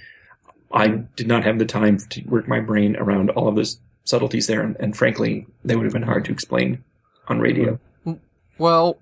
[0.71, 4.47] I did not have the time to work my brain around all of those subtleties
[4.47, 6.83] there, and, and frankly, they would have been hard to explain
[7.27, 7.79] on radio.
[8.57, 8.97] Well,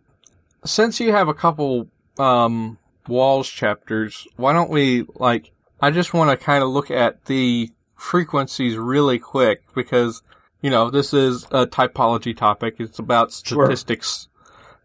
[0.66, 1.88] since you have a couple
[2.18, 7.26] um WALS chapters, why don't we like I just want to kind of look at
[7.26, 10.22] the frequencies really quick because
[10.62, 12.78] you know, this is a typology topic.
[12.80, 13.66] It's about Sure.
[13.66, 14.28] statistics.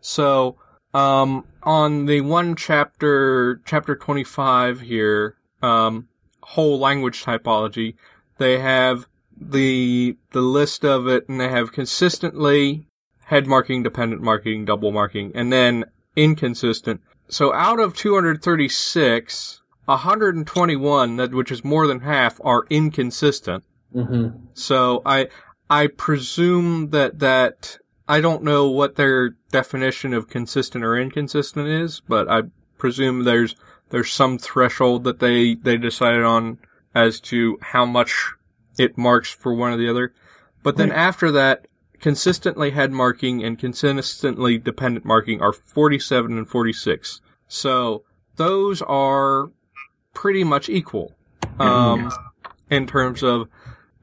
[0.00, 0.56] So,
[0.92, 6.08] um on the one chapter chapter 25 here, um
[6.42, 7.94] whole language typology,
[8.38, 9.06] they have
[9.40, 12.86] the the list of it and they have consistently
[13.26, 15.84] head marking, dependent marking, double marking, and then
[16.16, 17.00] inconsistent.
[17.28, 23.64] So out of 236, 121, that which is more than half, are inconsistent.
[23.94, 24.38] Mm-hmm.
[24.54, 25.28] So I
[25.68, 32.00] I presume that that I don't know what their definition of consistent or inconsistent is,
[32.00, 32.42] but I
[32.78, 33.56] presume there's
[33.90, 36.58] there's some threshold that they they decided on
[36.94, 38.32] as to how much
[38.78, 40.12] it marks for one or the other.
[40.62, 40.98] But then Right.
[40.98, 41.66] after that,
[42.00, 47.20] consistently head marking and consistently dependent marking are 47 and 46.
[47.48, 48.04] So
[48.36, 49.50] those are
[50.12, 51.12] pretty much equal
[51.58, 52.12] um,
[52.70, 53.48] in terms of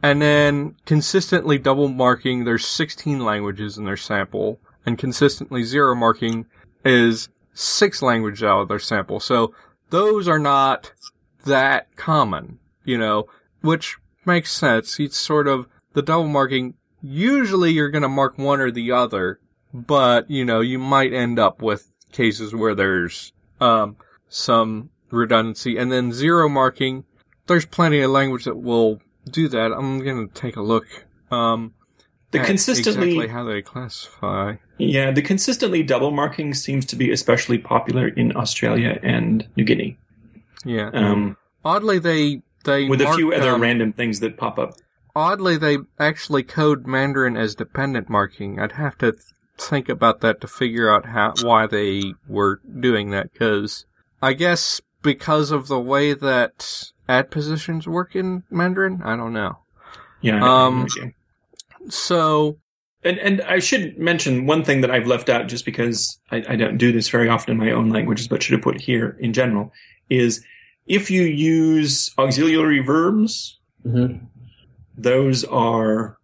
[0.02, 6.45] and then consistently double marking, there's 16 languages in their sample, and consistently zero marking
[6.86, 9.19] is six languages out of their sample.
[9.19, 9.54] So
[9.89, 10.93] those are not
[11.45, 13.28] that common, you know,
[13.62, 15.00] which makes sense.
[15.00, 16.76] It's sort of the double marking.
[17.02, 19.39] Usually you're going to mark one or the other,
[19.74, 23.98] but you know, you might end up with cases where there's, um,
[24.30, 27.06] some redundancy and then zero marking.
[27.48, 29.72] There's plenty of language that will do that.
[29.72, 30.86] I'm going to take a look.
[31.32, 31.74] Um,
[32.32, 34.56] The consistently, exactly how they classify.
[34.78, 39.98] yeah, the consistently double marking seems to be especially popular in Australia and New Guinea.
[40.63, 40.89] Yeah.
[40.93, 44.74] Um, oddly, they they with a few other um, random things that pop up.
[45.15, 48.60] Oddly, they actually code Mandarin as dependent marking.
[48.60, 49.24] I'd have to th-
[49.58, 53.34] think about that to figure out how why they were doing that.
[53.34, 53.86] Because
[54.22, 59.01] I guess because of the way that adpositions work in Mandarin.
[59.03, 59.59] I don't know.
[60.21, 60.43] Yeah.
[60.43, 60.88] Um.
[61.89, 62.57] So
[63.03, 66.55] And and I should mention one thing that I've left out just because I, I
[66.55, 69.33] don't do this very often in my own languages, but should have put here in
[69.33, 69.71] general,
[70.09, 70.43] is
[70.85, 74.25] if you use auxiliary verbs, Mm-hmm.
[74.97, 76.17] those are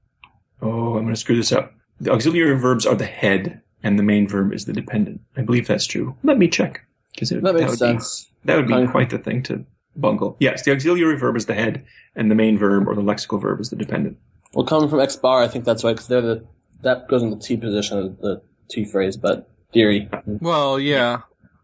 [0.62, 1.72] oh, I'm gonna screw this up.
[2.02, 5.22] The auxiliary verbs are the head and the main verb is the dependent.
[5.38, 6.18] I believe that's true.
[6.24, 6.85] Let me check.
[7.16, 8.26] Because That makes would sense.
[8.26, 8.92] Be, that would be Kind of.
[8.92, 10.36] quite the thing to bungle.
[10.40, 13.60] Yes, the auxiliary verb is the head and the main verb or the lexical verb
[13.62, 14.18] is the dependent.
[14.54, 16.46] Well, coming from X bar, I think that's right because they're the
[16.82, 20.10] that goes in the T position of the T phrase, but theory.
[20.26, 21.22] Well, yeah.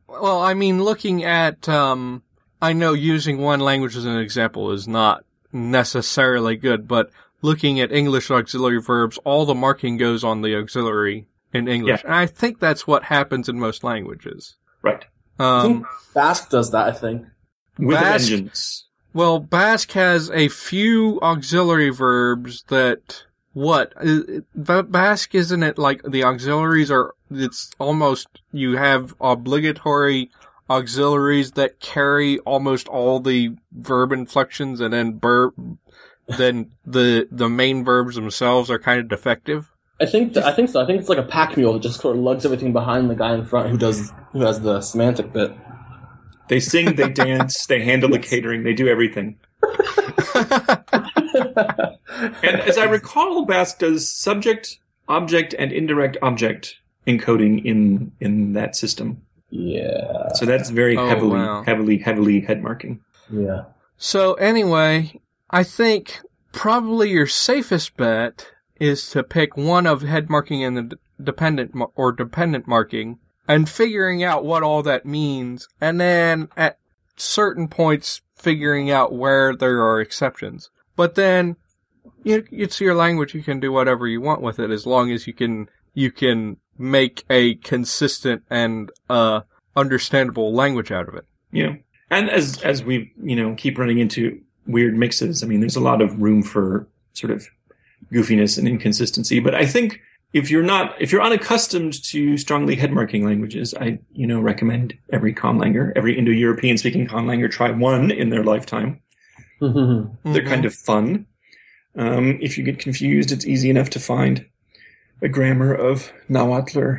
[0.08, 2.24] Well, I mean, looking at, um,
[2.62, 7.12] I know using one language as an example is not necessarily good, but
[7.42, 12.02] looking at English auxiliary verbs, all the marking goes on the auxiliary in English.
[12.04, 12.08] Yeah.
[12.08, 14.56] And I think that's what happens in most languages.
[14.82, 15.06] Right.
[15.40, 16.88] I think Um, Basque does that.
[16.88, 17.26] I think.
[17.78, 18.86] With Basque- vengeance.
[19.14, 23.94] well, Basque has a few auxiliary verbs that, what?
[24.56, 30.30] Basque isn't it like the auxiliaries are, it's almost, you have obligatory
[30.70, 35.54] auxiliaries that carry almost all the verb inflections and then verb,
[36.38, 39.71] then the the main verbs themselves are kind of defective.
[40.02, 40.82] I think th- I think so.
[40.82, 43.16] I think it's like a pack mule that just sort of lugs everything behind the
[43.16, 45.54] guy in front who does who has the semantic bit.
[46.50, 49.38] They sing, they dance, they handle the catering, they do everything.
[52.44, 56.76] And as I recall, Basque does subject, object, and indirect object
[57.08, 59.22] encoding in in that system.
[59.50, 61.64] Yeah, So that's very Oh, heavily, wow.
[61.66, 63.02] heavily, heavily head marking.
[63.30, 63.64] yeah.
[63.98, 66.20] So anyway, I think
[66.54, 68.48] probably your safest bet
[68.82, 73.70] is to pick one of head marking and the dependent mar- or dependent marking and
[73.70, 76.80] figuring out what all that means and then at
[77.16, 80.72] certain points figuring out where there are exceptions.
[80.96, 81.58] But then
[82.24, 83.36] you, it's your language.
[83.36, 86.58] You can do whatever you want with it as long as you can, you can
[86.76, 89.42] make a consistent and, uh,
[89.76, 91.26] understandable language out of it.
[91.52, 91.78] Know,
[92.10, 95.82] and as as we you know keep running into weird mixes, I mean, there's a
[95.82, 97.48] lot of room for sort of
[98.12, 99.40] goofiness and inconsistency.
[99.40, 100.02] But I think
[100.34, 104.94] if you're not if you're unaccustomed to strongly head marking languages, I you know recommend
[105.12, 109.02] every conlanger, every Indo-European speaking conlanger try one in their lifetime.
[109.60, 111.28] They're kind of fun.
[111.96, 114.46] Um, if you get confused, it's easy enough to find
[115.22, 116.96] a grammar of Nahuatl,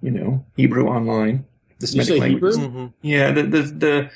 [0.00, 1.44] you know, Hebrew online.
[1.78, 2.56] The You say Semitic languages.
[2.56, 2.86] Hebrew?
[2.86, 2.92] Mhm.
[3.02, 4.10] Yeah, the the, the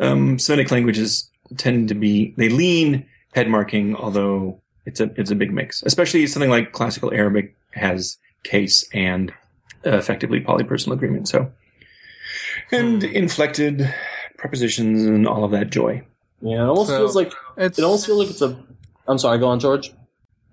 [0.00, 5.34] um, Semitic languages tend to be they lean head marking, although it's a it's a
[5.34, 5.82] big mix.
[5.82, 9.32] Especially something like classical Arabic has case and
[9.86, 11.28] uh, effectively polypersonal agreement.
[11.28, 11.52] So
[12.70, 13.92] and inflected
[14.38, 16.04] prepositions and all of that joy.
[16.40, 18.58] Yeah, it almost So- feels like It's, it almost feels like it's a.
[19.06, 19.92] I'm sorry, go on, George.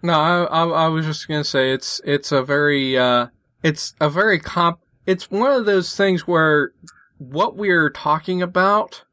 [0.04, 3.28] No, I, I, I was just gonna say it's it's a very uh
[3.63, 4.80] it's a very comp.
[5.06, 6.72] It's one of those things where
[7.17, 9.04] what we're talking about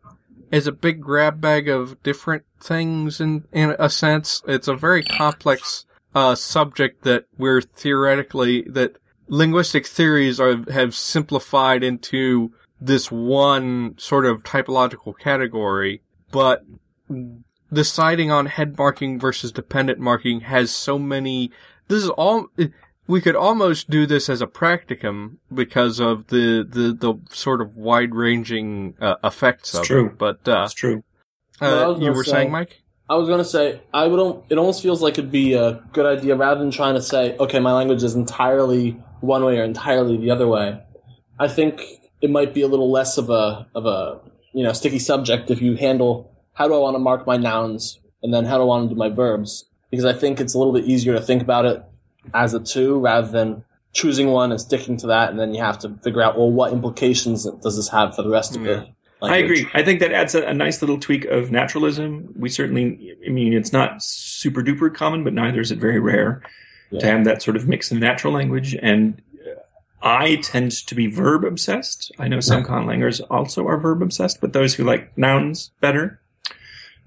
[0.50, 4.42] is a big grab bag of different things in in a sense.
[4.46, 5.84] It's a very complex
[6.14, 8.96] uh subject that we're theoretically that
[9.28, 16.64] linguistic theories are have simplified into this one sort of typological category, but
[17.72, 21.50] deciding on head marking versus dependent marking has so many.
[21.88, 22.48] This is all.
[23.08, 27.76] We could almost do this as a practicum because of the the, the sort of
[27.76, 30.06] wide ranging uh, effects It's of true.
[30.06, 30.18] it.
[30.18, 31.02] But uh, That's true.
[31.60, 32.82] Uh, was you were say- saying, Mike?
[33.10, 34.42] I was gonna say I would.
[34.50, 37.58] It almost feels like it'd be a good idea rather than trying to say, okay,
[37.58, 38.90] my language is entirely
[39.20, 40.78] one way or entirely the other way.
[41.38, 41.80] I think
[42.20, 44.20] it might be a little less of a of a
[44.52, 47.98] you know sticky subject if you handle how do I want to mark my nouns
[48.22, 50.58] and then how do I want to do my verbs because I think it's a
[50.58, 51.82] little bit easier to think about it
[52.34, 55.78] as a two rather than choosing one and sticking to that and then you have
[55.78, 58.74] to figure out well what implications does this have for the rest of Yeah.
[58.74, 58.88] the
[59.20, 59.68] I agree.
[59.74, 62.32] I think that adds a, a nice little tweak of naturalism.
[62.36, 66.40] We certainly, I mean, it's not super duper common, but neither is it very rare
[66.96, 68.76] to have that sort of mix of natural language.
[68.80, 69.20] And
[70.00, 72.12] I tend to be verb obsessed.
[72.16, 76.20] I know some conlangers also are verb obsessed, but those who like nouns better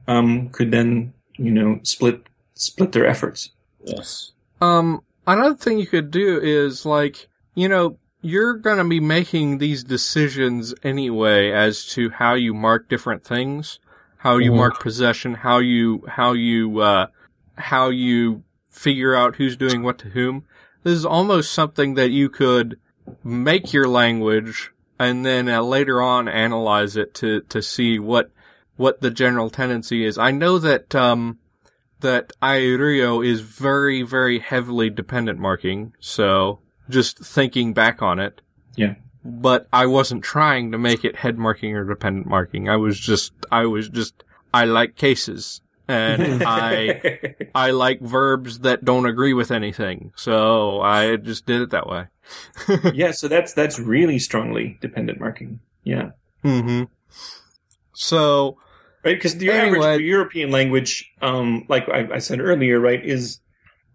[0.05, 2.23] um, could then, you know, split
[2.55, 3.51] split their efforts.
[3.85, 4.33] Yes.
[4.61, 9.83] Um, another thing you could do is like, you know, you're gonna be making these
[9.83, 13.79] decisions anyway as to how you mark different things,
[14.17, 14.57] how you Mhm.
[14.57, 17.07] mark possession, how you, how you, uh,
[17.57, 20.43] how you figure out who's doing what to whom.
[20.83, 22.77] This is almost something that you could
[23.23, 28.29] make your language and then uh, later on analyze it to, to see what,
[28.77, 30.19] what the general tendency is.
[30.19, 31.39] I know that, um,
[32.01, 36.59] that Airio is very, very heavily dependent marking, so
[36.89, 38.41] just thinking back on it.
[38.75, 38.95] Yeah.
[39.23, 42.69] But I wasn't trying to make it head marking or dependent marking.
[42.69, 45.61] I was just, I was just, I like cases.
[45.87, 50.11] And I, I like verbs that don't agree with anything.
[50.15, 52.07] So I just did it that way.
[52.93, 55.59] yeah, so that's that's really strongly dependent marking.
[55.83, 56.11] Yeah.
[56.43, 56.83] hmm
[57.93, 58.57] So,
[59.03, 59.15] right?
[59.17, 59.77] Because the Anyway.
[59.79, 63.39] average European language, um, like I, I said earlier, right, is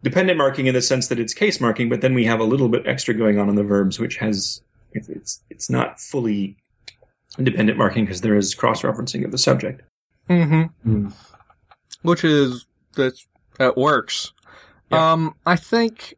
[0.03, 2.69] dependent marking in the sense that it's case marking, but then we have a little
[2.69, 4.61] bit extra going on in the verbs, which has
[4.93, 6.57] it's it's, it's not fully
[7.39, 9.83] independent marking because there is cross referencing of the subject.
[10.29, 11.13] hmm Mm.
[12.03, 13.27] which is that's
[13.59, 14.33] that works.
[14.91, 15.13] Yeah.
[15.13, 16.15] Um, I think,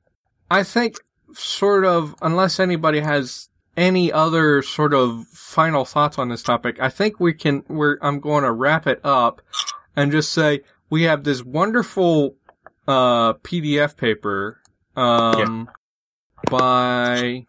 [0.50, 0.96] I think,
[1.34, 3.48] sort of, unless anybody has
[3.78, 7.64] any other sort of final thoughts on this topic, I think we can.
[7.68, 9.40] We're I'm going to wrap it up
[9.96, 12.34] and just say we have this wonderful
[12.86, 14.60] uh PDF paper
[14.96, 15.68] um
[16.50, 17.46] by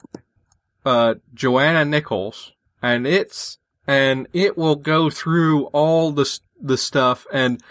[0.85, 2.51] uh Johanna Nichols
[2.81, 3.57] and it's
[3.87, 7.63] and it will go through all the the stuff and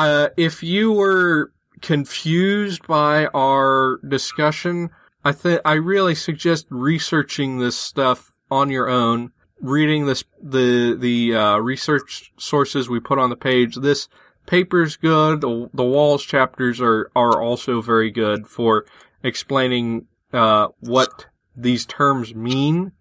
[0.00, 1.52] uh, if you were
[1.82, 4.88] confused by our discussion,
[5.24, 11.34] I think I really suggest researching this stuff on your own, reading this the the
[11.36, 13.76] uh, research sources we put on the page.
[13.76, 14.08] This
[14.46, 15.42] paper's good.
[15.42, 18.86] The, the WALS chapters are are also very good for
[19.22, 22.92] explaining uh, what these terms mean,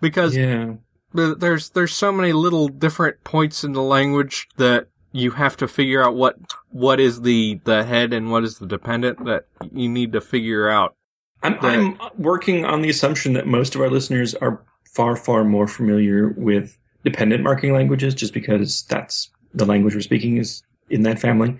[0.00, 0.74] because Yeah.
[1.12, 6.02] there's there's so many little different points in the language that you have to figure
[6.02, 6.36] out what
[6.70, 10.68] what is the the head and what is the dependent that you need to figure
[10.68, 10.94] out.
[11.42, 14.62] I'm, I'm working on the assumption that most of our listeners are
[14.94, 20.38] far, far more familiar with dependent marking languages just because that's the language we're speaking
[20.38, 21.56] is in that family.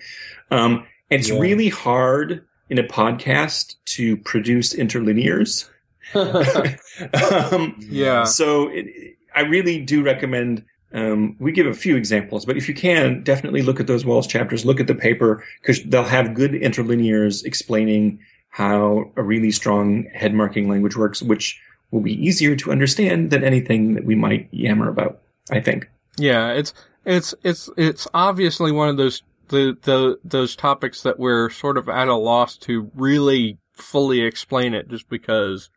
[0.50, 1.38] Um, and it's Yeah.
[1.38, 5.68] really hard in a podcast to produce interlinears.
[7.52, 8.24] um, Yeah.
[8.24, 8.86] so it,
[9.34, 10.64] I really do recommend.
[10.92, 14.28] Um, we give a few examples, but if you can, definitely look at those WALS
[14.28, 14.64] chapters.
[14.64, 18.20] Look at the paper because they'll have good interlinears explaining
[18.54, 23.42] how a really strong head marking language works, which will be easier to understand than
[23.42, 25.20] anything that we might yammer about.
[25.50, 25.90] I think.
[26.16, 26.72] Yeah, it's
[27.04, 31.88] it's it's it's obviously one of those the the those topics that we're sort of
[31.88, 35.68] at a loss to really fully explain it just because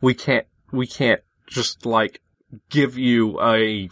[0.00, 2.22] we can't we can't just like
[2.70, 3.88] give you a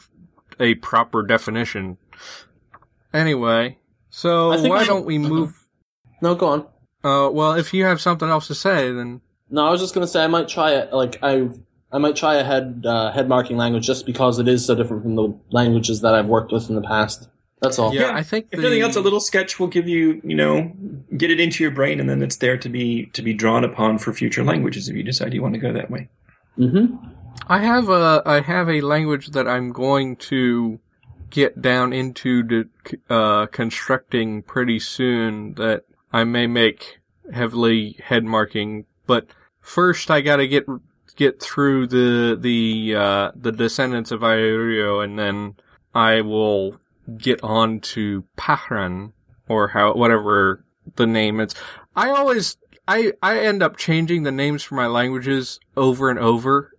[0.59, 1.99] a proper definition.
[3.13, 3.79] Anyway,
[4.11, 5.69] so why I- don't we move
[6.21, 6.67] no, go on.
[7.05, 10.07] Uh well if you have something else to say then No, I was just gonna
[10.07, 10.93] say I might try it.
[10.93, 11.49] Like I,
[11.93, 15.03] I might try a head uh, head marking language just because it is so different
[15.03, 17.29] from the languages that I've worked with in the past.
[17.61, 17.95] That's all.
[17.95, 20.35] yeah, Yeah, I think If the, nothing else, a little sketch will give you, you
[20.35, 20.73] know,
[21.17, 23.99] get it into your brain, and then it's there to be to be drawn upon
[23.99, 26.09] for future languages if you decide you want to go that way.
[26.59, 26.97] Mm-hmm.
[27.49, 30.81] I have a I have a language that I'm going to
[31.31, 32.69] get down into to,
[33.11, 35.85] uh, constructing pretty soon that
[36.15, 36.99] I may make
[37.33, 38.85] heavily head marking.
[39.05, 39.27] But
[39.61, 40.65] first, I got to get
[41.17, 45.57] get through the the uh, the descendants of Iorio, and then
[45.93, 46.79] I will
[47.19, 49.11] get on to Pahran
[49.49, 51.53] or how whatever the name is.
[51.97, 56.77] I always I I end up changing the names for my languages over and over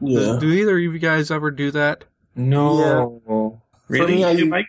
[0.00, 0.36] Yeah.
[0.38, 2.04] do either of you guys ever do that?
[2.34, 4.66] No, really, me, I- You Mike?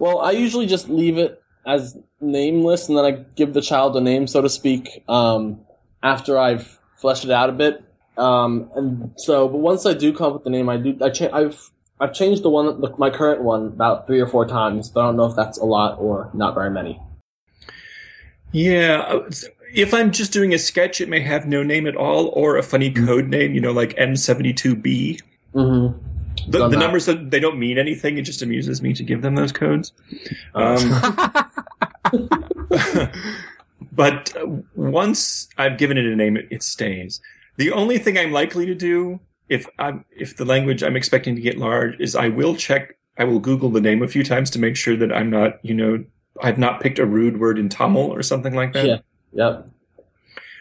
[0.00, 4.00] Well, I usually just leave it as nameless, and then I give the child a
[4.00, 5.60] name, so to speak, um,
[6.02, 7.82] after I've fleshed it out a bit.
[8.16, 10.96] Um, and so, but once I do come up with the name, I do.
[11.02, 14.46] I cha- I've I've changed the one, the, my current one, about three or four
[14.46, 17.00] times, but I don't know if that's a lot or not very many.
[18.52, 19.00] Yeah.
[19.08, 19.30] uh,
[19.74, 22.62] If I'm just doing a sketch, it may have no name at all, or a
[22.62, 25.20] funny code name, you know, like M72B.
[25.54, 26.13] Mm-hmm.
[26.48, 28.18] The, the numbers that they don't mean anything.
[28.18, 29.92] It just amuses me to give them those codes.
[30.54, 30.78] Um,
[33.92, 37.20] but uh, once I've given it a name, it, it stays.
[37.56, 41.40] The only thing I'm likely to do if I'm if the language I'm expecting to
[41.40, 42.96] get large is I will check.
[43.16, 45.74] I will Google the name a few times to make sure that I'm not, you
[45.74, 46.04] know,
[46.42, 48.98] I've not picked a rude word in Tamil or something like that, Yeah.
[49.32, 49.68] Yep.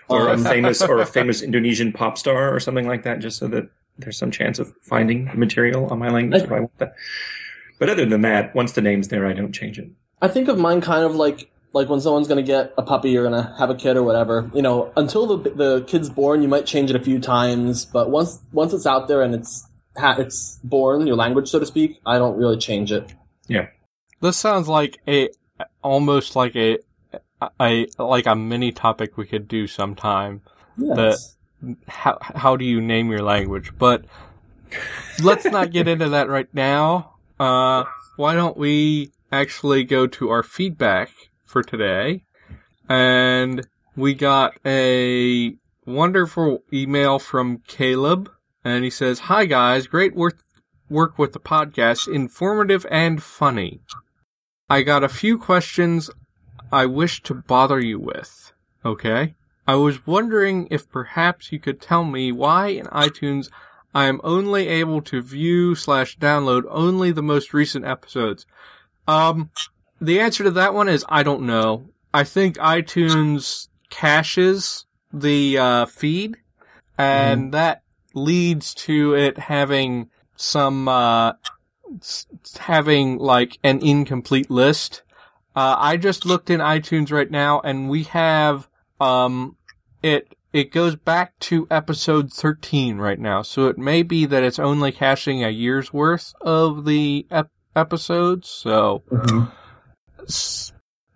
[0.07, 3.47] or a famous or a famous Indonesian pop star or something like that, just so
[3.47, 6.95] that there's some chance of finding material on my language if I want that.
[7.79, 9.89] But other than that, once the name's there, I don't change it.
[10.21, 13.23] I think of mine kind of like like when someone's gonna get a puppy or
[13.23, 14.49] gonna have a kid or whatever.
[14.53, 18.09] You know, until the the kid's born, you might change it a few times, but
[18.09, 19.67] once once it's out there and it's
[19.97, 23.13] it's born, your language, so to speak, I don't really change it.
[23.47, 23.67] Yeah,
[24.21, 25.29] this sounds like a
[25.83, 26.79] almost like a
[27.59, 30.41] a like a mini topic we could do sometime.
[30.77, 31.37] Yes.
[31.87, 33.71] How how do you name your language?
[33.77, 34.05] But
[35.21, 37.15] let's not get into that right now.
[37.39, 37.85] Uh,
[38.15, 41.11] why don't we actually go to our feedback
[41.45, 42.23] for today?
[42.89, 45.55] And we got a
[45.85, 48.29] wonderful email from Caleb,
[48.63, 50.43] and he says, "Hi guys, great work
[50.89, 53.81] work with the podcast, informative and funny.
[54.69, 56.09] I got a few questions
[56.71, 58.53] I wish to bother you with.
[58.85, 59.35] Okay?
[59.67, 63.49] I was wondering if perhaps you could tell me why in iTunes
[63.95, 68.45] I am only able to view slash download only the most recent episodes.
[69.07, 69.51] Um,
[70.01, 71.89] the answer to that one is I don't know.
[72.13, 76.37] I think iTunes caches the uh, feed,
[76.97, 77.83] and that
[78.13, 81.33] leads to it having some uh,
[82.59, 85.03] having like an incomplete list.
[85.55, 88.67] Uh, I just looked in iTunes right now, and we have
[88.99, 89.57] um,
[90.01, 90.35] it.
[90.51, 94.91] It goes back to episode 13 right now, so it may be that it's only
[94.91, 98.49] caching a year's worth of the ep- episodes.
[98.49, 99.01] So,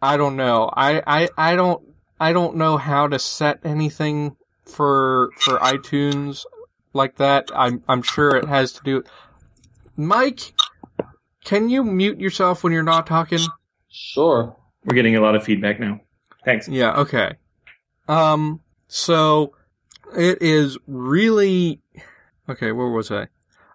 [0.01, 0.71] I don't know.
[0.75, 1.83] I, I, I don't
[2.19, 6.45] I don't know how to set anything for for iTunes
[6.93, 7.51] like that.
[7.55, 9.03] I'm I'm sure it has to do.
[9.95, 10.53] Mike,
[11.43, 13.39] can you mute yourself when you're not talking?
[13.89, 14.55] Sure.
[14.85, 16.01] We're getting a lot of feedback now.
[16.45, 16.67] Thanks.
[16.67, 16.93] Yeah.
[16.95, 17.35] Okay.
[18.07, 18.61] Um.
[18.87, 19.53] So
[20.15, 21.81] it is really
[22.49, 22.71] okay.
[22.71, 23.27] Where was I?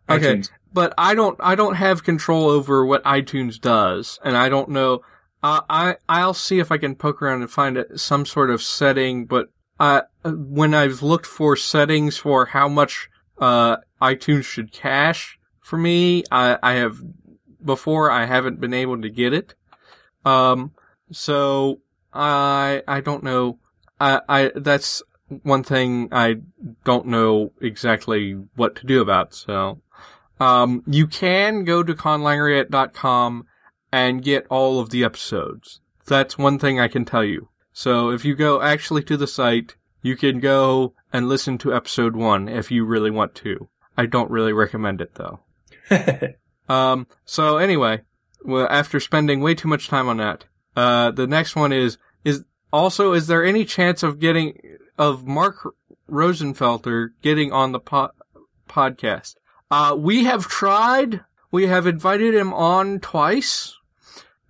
[0.09, 0.37] Okay.
[0.37, 0.51] iTunes.
[0.73, 5.03] but I don't I don't have control over what iTunes does, and I don't know.
[5.43, 9.27] Uh, I I'll see if I can poke around and find some sort of setting.
[9.27, 9.49] But
[9.81, 13.09] uh, when I've looked for settings for how much
[13.39, 16.99] uh, iTunes should cache for me, I I have
[17.65, 19.55] before I haven't been able to get it.
[20.25, 20.73] Um,
[21.11, 21.81] so
[22.13, 23.59] I I don't know.
[24.03, 25.03] I I that's
[25.43, 26.37] one thing I
[26.85, 29.35] don't know exactly what to do about.
[29.35, 29.81] So.
[30.41, 33.47] Um, you can go to conlangeryet.com
[33.93, 35.81] and get all of the episodes.
[36.07, 37.51] That's one thing I can tell you.
[37.73, 42.17] So if you go actually to the site, you can go and listen to episode
[42.17, 43.69] one if you really want to.
[43.97, 45.41] I don't really recommend it though.
[46.69, 48.03] Um, so anyway,
[48.45, 50.45] well, after spending way too much time on that,
[50.77, 54.59] uh, the next one is, is also, is there any chance of getting,
[54.99, 55.75] of Mark
[56.11, 58.11] Rosenfelder getting on the po-
[58.69, 59.37] podcast?
[59.71, 61.21] Uh, we have tried.
[61.51, 63.77] We have invited him on twice,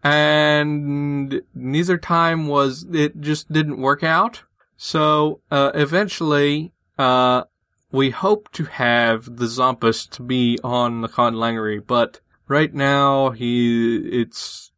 [0.02, 4.42] and neither time was it just didn't work out.
[4.76, 7.44] So uh, eventually, uh,
[7.92, 13.30] we hope to have the Zompist to be on the Con Conlangery, but right now
[13.30, 14.72] he it's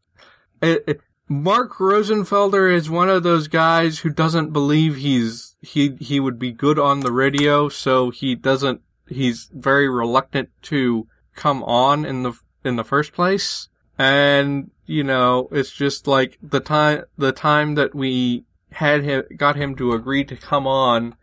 [0.60, 1.00] it, it-
[1.42, 6.52] Mark Rosenfelder is one of those guys who doesn't believe he's he he would be
[6.52, 12.34] good on the radio, so he doesn't he's very reluctant to come on in the
[12.64, 13.68] in the first place.
[13.98, 19.56] And you know, it's just like the time the time that we had him got
[19.56, 21.16] him to agree to come on,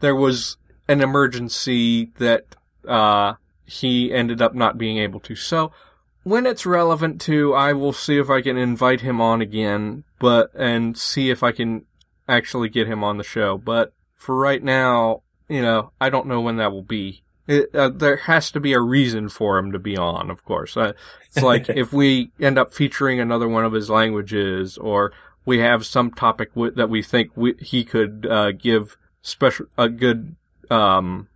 [0.00, 0.56] there was
[0.88, 2.56] an emergency that
[2.86, 3.34] uh
[3.66, 5.36] he ended up not being able to.
[5.36, 5.72] So
[6.22, 10.50] when it's relevant to, I will see if I can invite him on again, but
[10.54, 11.84] and see if I can
[12.28, 13.56] actually get him on the show.
[13.58, 17.22] But for right now, you know, I don't know when that will be.
[17.46, 20.76] It, uh, there has to be a reason for him to be on, of course.
[20.76, 20.92] Uh,
[21.28, 25.12] it's like if we end up featuring another one of his languages, or
[25.46, 29.88] we have some topic w- that we think we, he could uh, give special a
[29.88, 30.36] good
[30.70, 31.28] um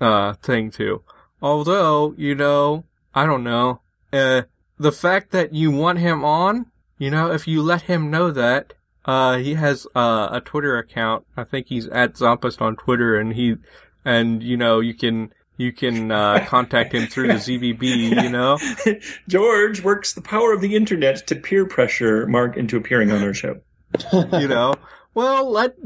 [0.00, 1.02] uh thing to.
[1.42, 2.84] Although, you know,
[3.14, 3.80] I don't know.
[4.12, 4.42] Uh,
[4.78, 6.66] the fact that you want him on,
[6.98, 11.24] you know, if you let him know that, uh, he has uh, a Twitter account.
[11.36, 13.56] I think he's at Zompist on Twitter, and he,
[14.04, 18.22] and you know, you can you can uh, contact him through the ZBB.
[18.22, 18.58] You know,
[19.28, 23.34] George works the power of the internet to peer pressure Mark into appearing on our
[23.34, 23.60] show.
[24.12, 24.74] you know.
[25.14, 25.76] Well, let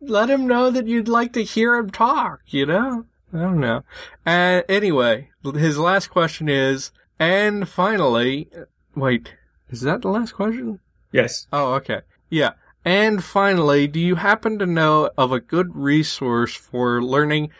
[0.00, 2.40] let him know that you'd like to hear him talk.
[2.46, 3.84] You know, I don't know.
[4.26, 6.90] Uh, anyway, his last question is,
[7.20, 8.48] and finally,
[8.96, 9.34] wait,
[9.68, 10.80] is that the last question?
[11.12, 11.46] Yes.
[11.52, 12.00] Oh, okay.
[12.30, 12.52] Yeah.
[12.84, 17.50] And finally, do you happen to know of a good resource for learning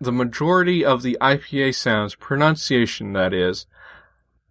[0.00, 3.66] the majority of the IPA sounds, pronunciation that is?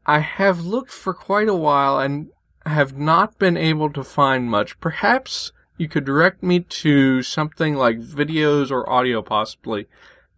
[0.06, 2.30] I have looked for quite a while and
[2.66, 4.80] have not been able to find much.
[4.80, 9.88] Perhaps you could direct me to something like videos or audio possibly.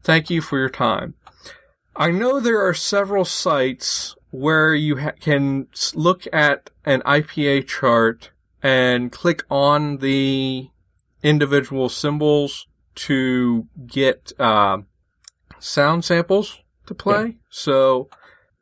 [0.02, 1.14] Thank you for your time.
[1.96, 8.32] I know there are several sites where you ha- can look at an IPA chart
[8.64, 10.70] and click on the
[11.22, 14.80] individual symbols to get uh,
[15.60, 17.38] sound samples to play.
[17.50, 18.10] So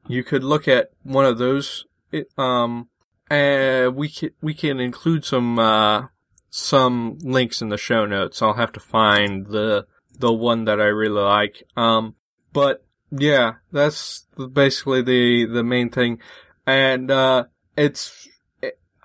[0.08, 1.86] you could look at one of those.
[2.12, 2.90] It, um,
[3.30, 6.08] and we can we can include some uh,
[6.50, 8.42] some links in the show notes.
[8.42, 9.86] I'll have to find the
[10.18, 11.64] the one that I really like.
[11.78, 12.16] Um,
[12.52, 16.20] but yeah, that's basically the the main thing,
[16.66, 17.46] and uh,
[17.78, 18.28] it's.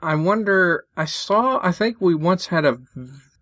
[0.02, 0.86] I wonder.
[0.96, 1.60] I saw.
[1.62, 2.78] I think we once had a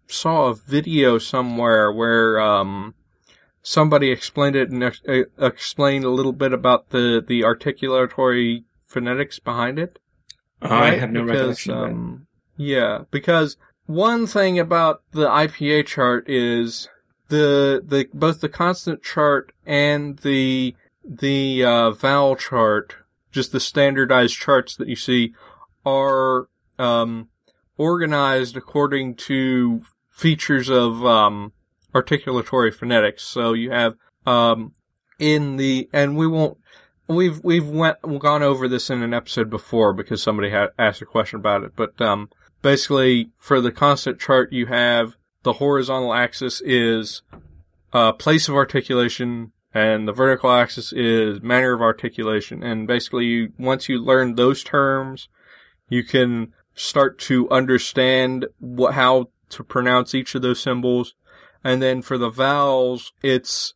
[0.07, 2.95] saw a video somewhere where um
[3.63, 9.39] somebody explained it and ex- uh, explained a little bit about the the articulatory phonetics
[9.39, 9.99] behind it.
[10.61, 13.57] I have no because, recollection um, Yeah, because
[13.87, 16.89] one thing about the IPA chart is
[17.29, 22.95] the the both the consonant chart and the the uh, vowel chart,
[23.31, 25.35] just the standardized charts that you see,
[25.85, 26.49] are
[26.79, 27.29] um,
[27.77, 31.53] organized according to features of um,
[31.95, 33.25] articulatory phonetics.
[33.25, 33.97] So you have
[34.27, 34.73] um,
[35.19, 36.59] in the and we won't
[37.09, 41.07] we've we've went gone over this in an episode before because somebody had asked a
[41.07, 42.31] question about it, but um,
[42.63, 47.23] basically for the consonant chart you have the horizontal axis is
[47.93, 52.63] uh, place of articulation and the vertical axis is manner of articulation.
[52.63, 55.29] And basically, you, once you learn those terms,
[55.89, 61.15] you can start to understand what, how to pronounce each of those symbols.
[61.65, 63.75] And then for the vowels, it's,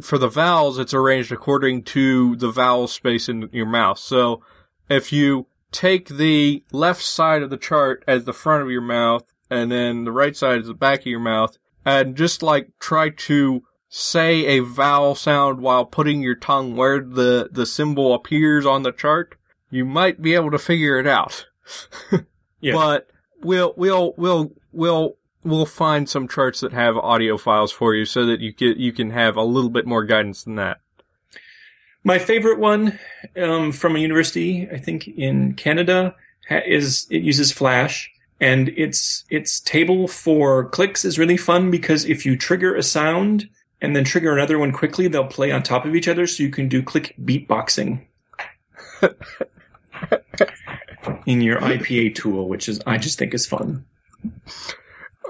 [0.00, 3.98] for the vowels, it's arranged according to the vowel space in your mouth.
[3.98, 4.42] So
[4.88, 9.24] if you take the left side of the chart as the front of your mouth
[9.50, 13.10] and then the right side is the back of your mouth and just like try
[13.10, 18.82] to say a vowel sound while putting your tongue where the, the symbol appears on
[18.82, 19.36] the chart,
[19.70, 21.46] you might be able to figure it out.
[22.60, 22.74] Yeah.
[22.74, 23.08] But
[23.42, 28.26] we'll, we'll, we'll, we'll, we'll find some charts that have audio files for you so
[28.26, 30.80] that you get, you can have a little bit more guidance than that.
[32.04, 32.98] My favorite one
[33.36, 36.14] um, from a university, I think in Canada,
[36.48, 38.10] ha- is it uses Flash,
[38.40, 43.48] and its its table for clicks is really fun because if you trigger a sound
[43.80, 46.50] and then trigger another one quickly, they'll play on top of each other, so you
[46.50, 48.04] can do click beatboxing
[51.26, 53.84] in your IPA tool, which is I just think is fun.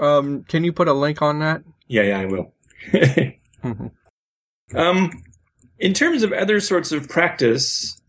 [0.00, 1.62] Um, can you put a link on that?
[1.88, 2.54] Yeah, yeah, I will.
[2.92, 3.90] Mhm.
[4.74, 5.10] um,
[5.78, 8.00] in terms of other sorts of practice,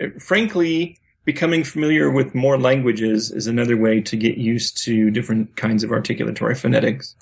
[0.00, 0.98] uh, frankly,
[1.32, 5.90] becoming familiar with more languages is another way to get used to different kinds of
[5.90, 7.14] articulatory phonetics.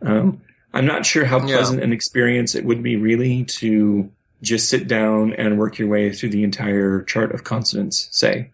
[0.00, 0.40] Um,
[0.72, 1.56] I'm not sure how Yeah.
[1.56, 4.08] pleasant an experience it would be really to
[4.42, 8.50] just sit down and work your way through the entire chart of consonants, say.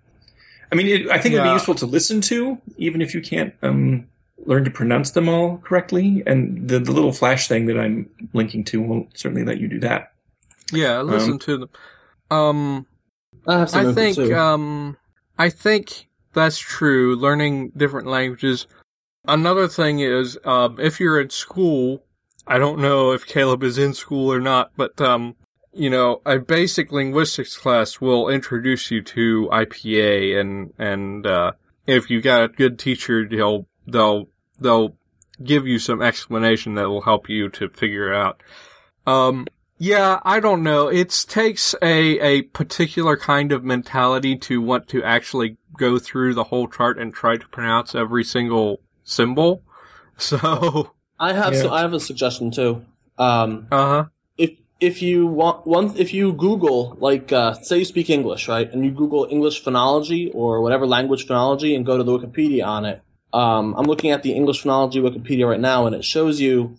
[0.72, 3.20] I mean, it, I think it would be useful to listen to, even if you
[3.20, 4.06] can't um,
[4.46, 6.22] learn to pronounce them all correctly.
[6.26, 9.80] And the, the little flash thing that I'm linking to will certainly let you do
[9.80, 10.14] that.
[10.72, 11.70] Yeah, listen to them.
[12.30, 12.86] Um,
[13.46, 14.96] I have some I think um
[15.38, 17.16] I think that's true.
[17.16, 18.66] Learning different languages.
[19.26, 22.04] Another thing is um if you're in school,
[22.46, 25.36] I don't know if Caleb is in school or not, but um
[25.72, 31.52] you know, a basic linguistics class will introduce you to IPA and and uh
[31.86, 34.28] if you got a good teacher, they'll they'll
[34.58, 34.96] they'll
[35.42, 38.42] give you some explanation that will help you to figure it out.
[39.06, 39.46] Um
[39.78, 40.88] yeah, I don't know.
[40.88, 46.44] It takes a, a particular kind of mentality to want to actually go through the
[46.44, 49.62] whole chart and try to pronounce every single symbol.
[50.16, 51.62] So, I have Yeah.
[51.62, 52.84] so I have a suggestion too.
[53.18, 54.04] Um, uh huh.
[54.38, 58.72] if if you want one, if you Google like uh, say you speak English, right,
[58.72, 62.84] and you Google English phonology or whatever language phonology, and go to the Wikipedia on
[62.84, 63.02] it.
[63.32, 66.76] Um, I'm looking at the English phonology Wikipedia right now, and it shows you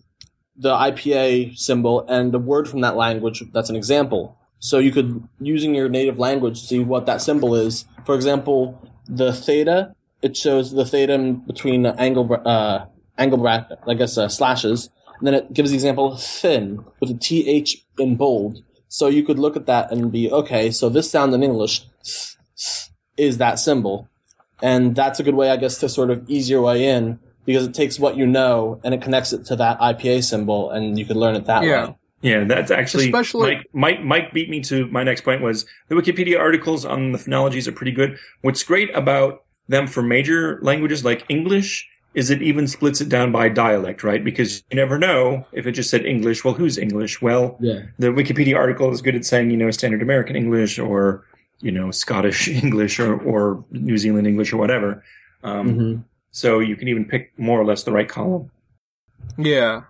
[0.57, 3.43] the IPA symbol and the word from that language.
[3.51, 4.37] That's an example.
[4.59, 7.85] So you could, using your native language, see what that symbol is.
[8.05, 9.95] For example, the theta.
[10.21, 12.85] It shows the theta in between angle uh,
[13.17, 14.89] angle bracket, I guess uh, slashes,
[15.19, 18.63] and then it gives the example thin with a th in bold.
[18.87, 20.71] So you could look at that and be okay.
[20.71, 21.85] So this sound in English
[23.17, 24.09] is that symbol,
[24.61, 27.65] and that's a good way, I guess, to sort of ease your way in because
[27.65, 31.05] it takes what you know and it connects it to that IPA symbol, and you
[31.05, 31.87] could learn it that Yeah.
[31.87, 31.95] way.
[32.21, 34.03] Yeah, that's actually Especially- Mike, Mike.
[34.03, 35.41] Mike beat me to my next point.
[35.41, 38.17] Was the Wikipedia articles on the phonologies are pretty good.
[38.41, 43.29] What's great about them for major languages like English is it even splits it down
[43.33, 44.23] by dialect, right?
[44.23, 46.45] Because you never know if it just said English.
[46.45, 47.21] Well, who's English?
[47.21, 47.81] Well, Yeah.
[47.99, 51.25] the Wikipedia article is good at saying you know standard American English or
[51.61, 55.03] you know Scottish English or or New Zealand English or whatever.
[55.43, 55.95] Um, hmm
[56.35, 58.51] So you can even pick more or less the right column.
[59.37, 59.83] Yeah.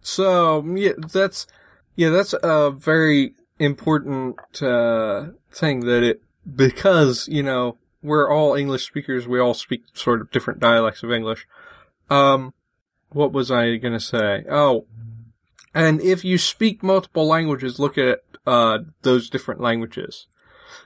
[0.00, 1.48] So, yeah, that's,
[1.96, 6.22] yeah, that's a very important, uh, thing that it,
[6.54, 11.10] because, you know, we're all English speakers, we all speak sort of different dialects of
[11.10, 11.48] English.
[12.08, 12.54] Um,
[13.10, 14.44] what was I gonna say?
[14.48, 14.86] Oh,
[15.74, 20.28] and if you speak multiple languages, look at, uh, those different languages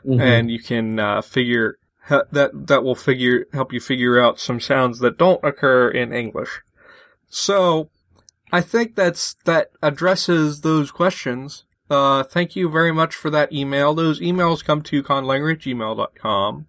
[0.05, 0.21] Mm-hmm.
[0.21, 4.61] and you can uh, figure ha- that that will figure help you figure out some
[4.61, 6.61] sounds that don't occur in English.
[7.29, 7.91] So,
[8.53, 11.65] I think that's that addresses those questions.
[11.89, 13.95] Uh, thank you very much for that email.
[13.95, 16.67] Those emails come to conlangery@gmail.com.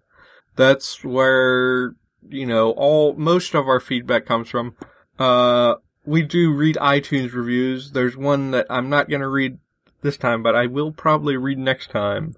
[0.56, 1.94] That's where
[2.28, 4.76] you know all most of our feedback comes from.
[5.18, 7.92] Uh, we do read iTunes reviews.
[7.92, 9.58] There's one that I'm not going to read
[10.02, 12.34] this time, but I will probably read next time.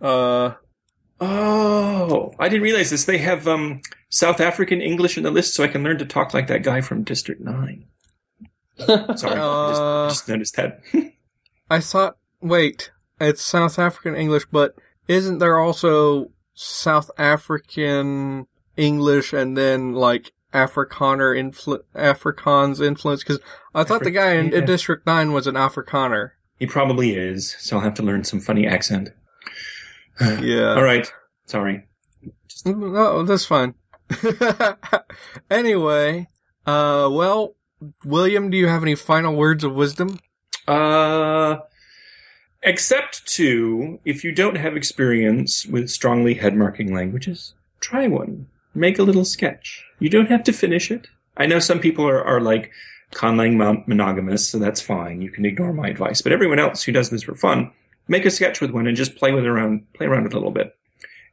[0.00, 0.54] Uh,
[1.20, 3.04] Oh, I didn't realize this.
[3.04, 6.32] They have um, South African English in the list, so I can learn to talk
[6.32, 7.86] like that guy from District Nine.
[8.78, 9.22] Sorry, I, just,
[9.82, 10.80] Uh, just noticed that.
[11.70, 12.90] I thought, wait,
[13.20, 14.74] it's South African English, but
[15.08, 18.46] isn't there also South African
[18.76, 23.22] English and then like Afrikaner influ- Afrikaans influence?
[23.24, 23.40] Because
[23.74, 24.58] I thought the guy in, Yeah.
[24.58, 26.30] in District Nine was an Afrikaner.
[26.60, 29.10] He probably is, so I'll have to learn some funny accent.
[30.40, 30.74] Yeah.
[30.74, 31.10] All right.
[31.46, 31.86] Sorry.
[32.64, 33.74] No, that's fine.
[35.50, 36.28] anyway,
[36.66, 37.54] uh, well,
[38.04, 40.18] William, do you have any final words of wisdom?
[40.66, 41.58] Uh,
[42.62, 48.48] except to, if you don't have experience with strongly head marking languages, try one.
[48.74, 49.84] Make a little sketch.
[49.98, 51.06] You don't have to finish it.
[51.36, 52.70] I know some people are, are like
[53.12, 55.22] conlang mon- monogamous, so that's fine.
[55.22, 56.22] You can ignore my advice.
[56.22, 57.72] But everyone else who does this for fun,
[58.08, 60.36] make a sketch with one and just play with it around, play around with it
[60.36, 60.74] a little bit.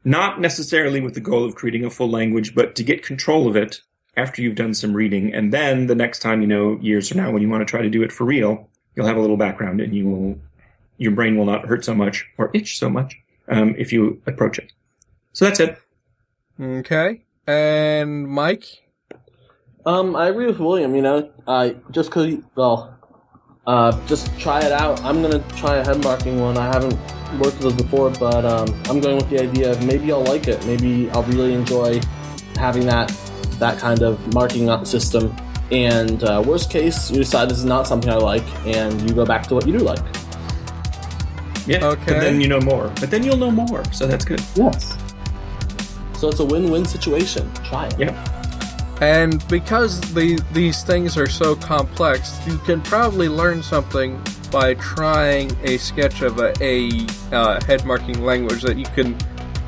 [0.03, 3.55] Not necessarily with the goal of creating a full language, but to get control of
[3.55, 3.82] it
[4.15, 5.34] after you've done some reading.
[5.34, 7.82] And then the next time, you know, years from now, when you want to try
[7.82, 10.39] to do it for real, you'll have a little background and you will,
[10.97, 13.17] your brain will not hurt so much or itch so much,
[13.47, 14.71] um, if you approach it.
[15.34, 15.78] So that's it.
[16.59, 17.26] Okay.
[17.47, 18.65] And Mike?
[19.86, 20.95] Um, I agree with William.
[20.95, 22.97] You know, I just cause well,
[23.68, 25.03] uh, just try it out.
[25.03, 26.57] I'm gonna try a head marking one.
[26.57, 26.93] I haven't
[27.39, 30.47] worked with those before, but um, I'm going with the idea of maybe I'll like
[30.47, 30.66] it.
[30.66, 31.99] Maybe I'll really enjoy
[32.55, 33.09] having that
[33.59, 35.36] that kind of marking up system.
[35.72, 39.26] And uh, worst case, you decide this is not something I like, and you go
[39.26, 40.03] back to what you do like.
[41.66, 41.84] Yeah.
[41.84, 42.13] Okay.
[42.13, 42.91] But then you know more.
[42.99, 43.84] But then you'll know more.
[43.91, 44.41] So that's good.
[44.53, 44.95] Yes.
[46.20, 47.51] So it's a win-win situation.
[47.63, 47.99] Try it.
[47.99, 48.34] Yeah.
[49.01, 54.21] And because the, these things are so complex, you can probably learn something
[54.51, 59.17] by trying a sketch of a, a uh, head marking language that you can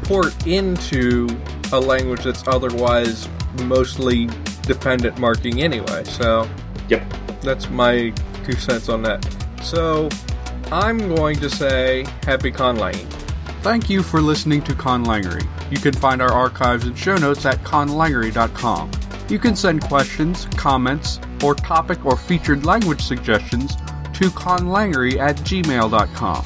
[0.03, 1.27] port into
[1.73, 3.27] a language that's otherwise
[3.63, 4.29] mostly
[4.63, 6.03] dependent marking anyway.
[6.05, 6.47] So
[6.87, 7.41] Yep.
[7.41, 8.13] that's my
[8.45, 9.27] two cents on that.
[9.61, 10.07] So
[10.71, 13.11] I'm going to say happy conlanging.
[13.61, 15.45] Thank you for listening to Conlangery.
[15.69, 18.91] You can find our archives and show notes at conlangery.com.
[19.29, 23.75] You can send questions, comments, or topic or featured language suggestions
[24.13, 26.45] to conlangery at gmail.com.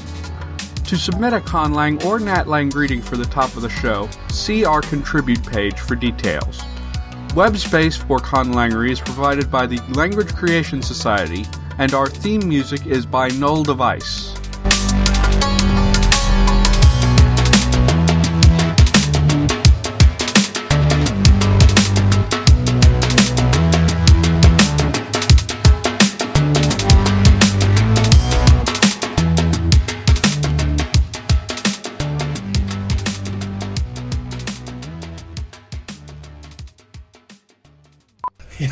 [0.85, 4.81] To submit a conlang or natlang greeting for the top of the show, see our
[4.81, 6.61] contribute page for details.
[7.35, 11.45] Web space for Conlangery is provided by the Language Creation Society,
[11.77, 14.40] and our theme music is by Null Device.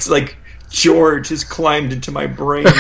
[0.10, 0.38] Like
[0.70, 2.66] George has climbed into my brain.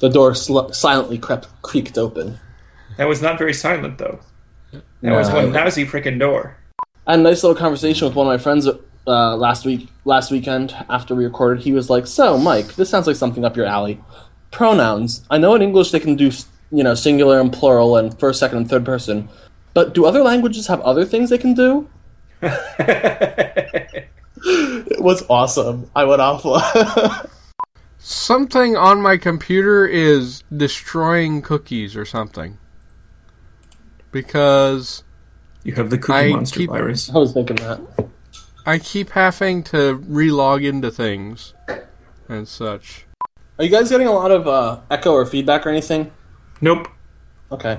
[0.00, 2.38] The door sl- silently crept, creaked open.
[2.96, 4.20] that was not very silent though.
[5.02, 5.36] That was No.
[5.36, 6.56] one lousy freaking door.
[7.06, 8.66] I had a nice little conversation with one of my friends
[9.06, 11.62] uh, last week, last weekend after we recorded.
[11.62, 14.00] He was like, "So, Mike, this sounds like something up your alley.
[14.50, 15.22] Pronouns.
[15.30, 16.30] I know in English they can do,
[16.70, 19.28] you know, singular and plural and first, second, and third person.
[19.74, 21.88] But do other languages have other things they can do?"
[24.46, 25.90] It was awesome.
[25.96, 26.44] I went off.
[27.98, 32.58] Something on my computer is destroying cookies or something.
[34.12, 35.02] Because
[35.62, 37.10] You have the Cookie I Monster keep- virus.
[37.14, 37.80] I was thinking that.
[38.66, 41.54] I keep having to relog into things
[42.28, 43.06] and such.
[43.58, 46.10] Are you guys getting a lot of uh, echo or feedback or anything?
[46.64, 46.88] Nope.
[47.52, 47.78] Okay.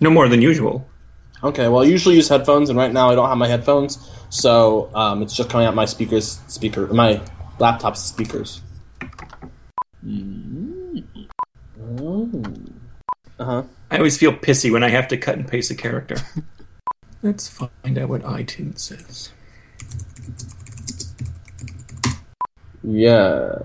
[0.00, 0.84] No more than usual.
[1.44, 4.90] Okay, well, I usually use headphones, and right now I don't have my headphones, so
[4.92, 7.20] um, it's just coming out my speakers, speaker, my
[7.60, 8.60] laptop's speakers.
[11.96, 12.28] Oh.
[13.38, 13.62] Uh huh.
[13.92, 16.16] I always feel pissy when I have to cut and paste a character.
[17.22, 19.30] Let's find out what iTunes says.
[22.82, 23.60] Yeah.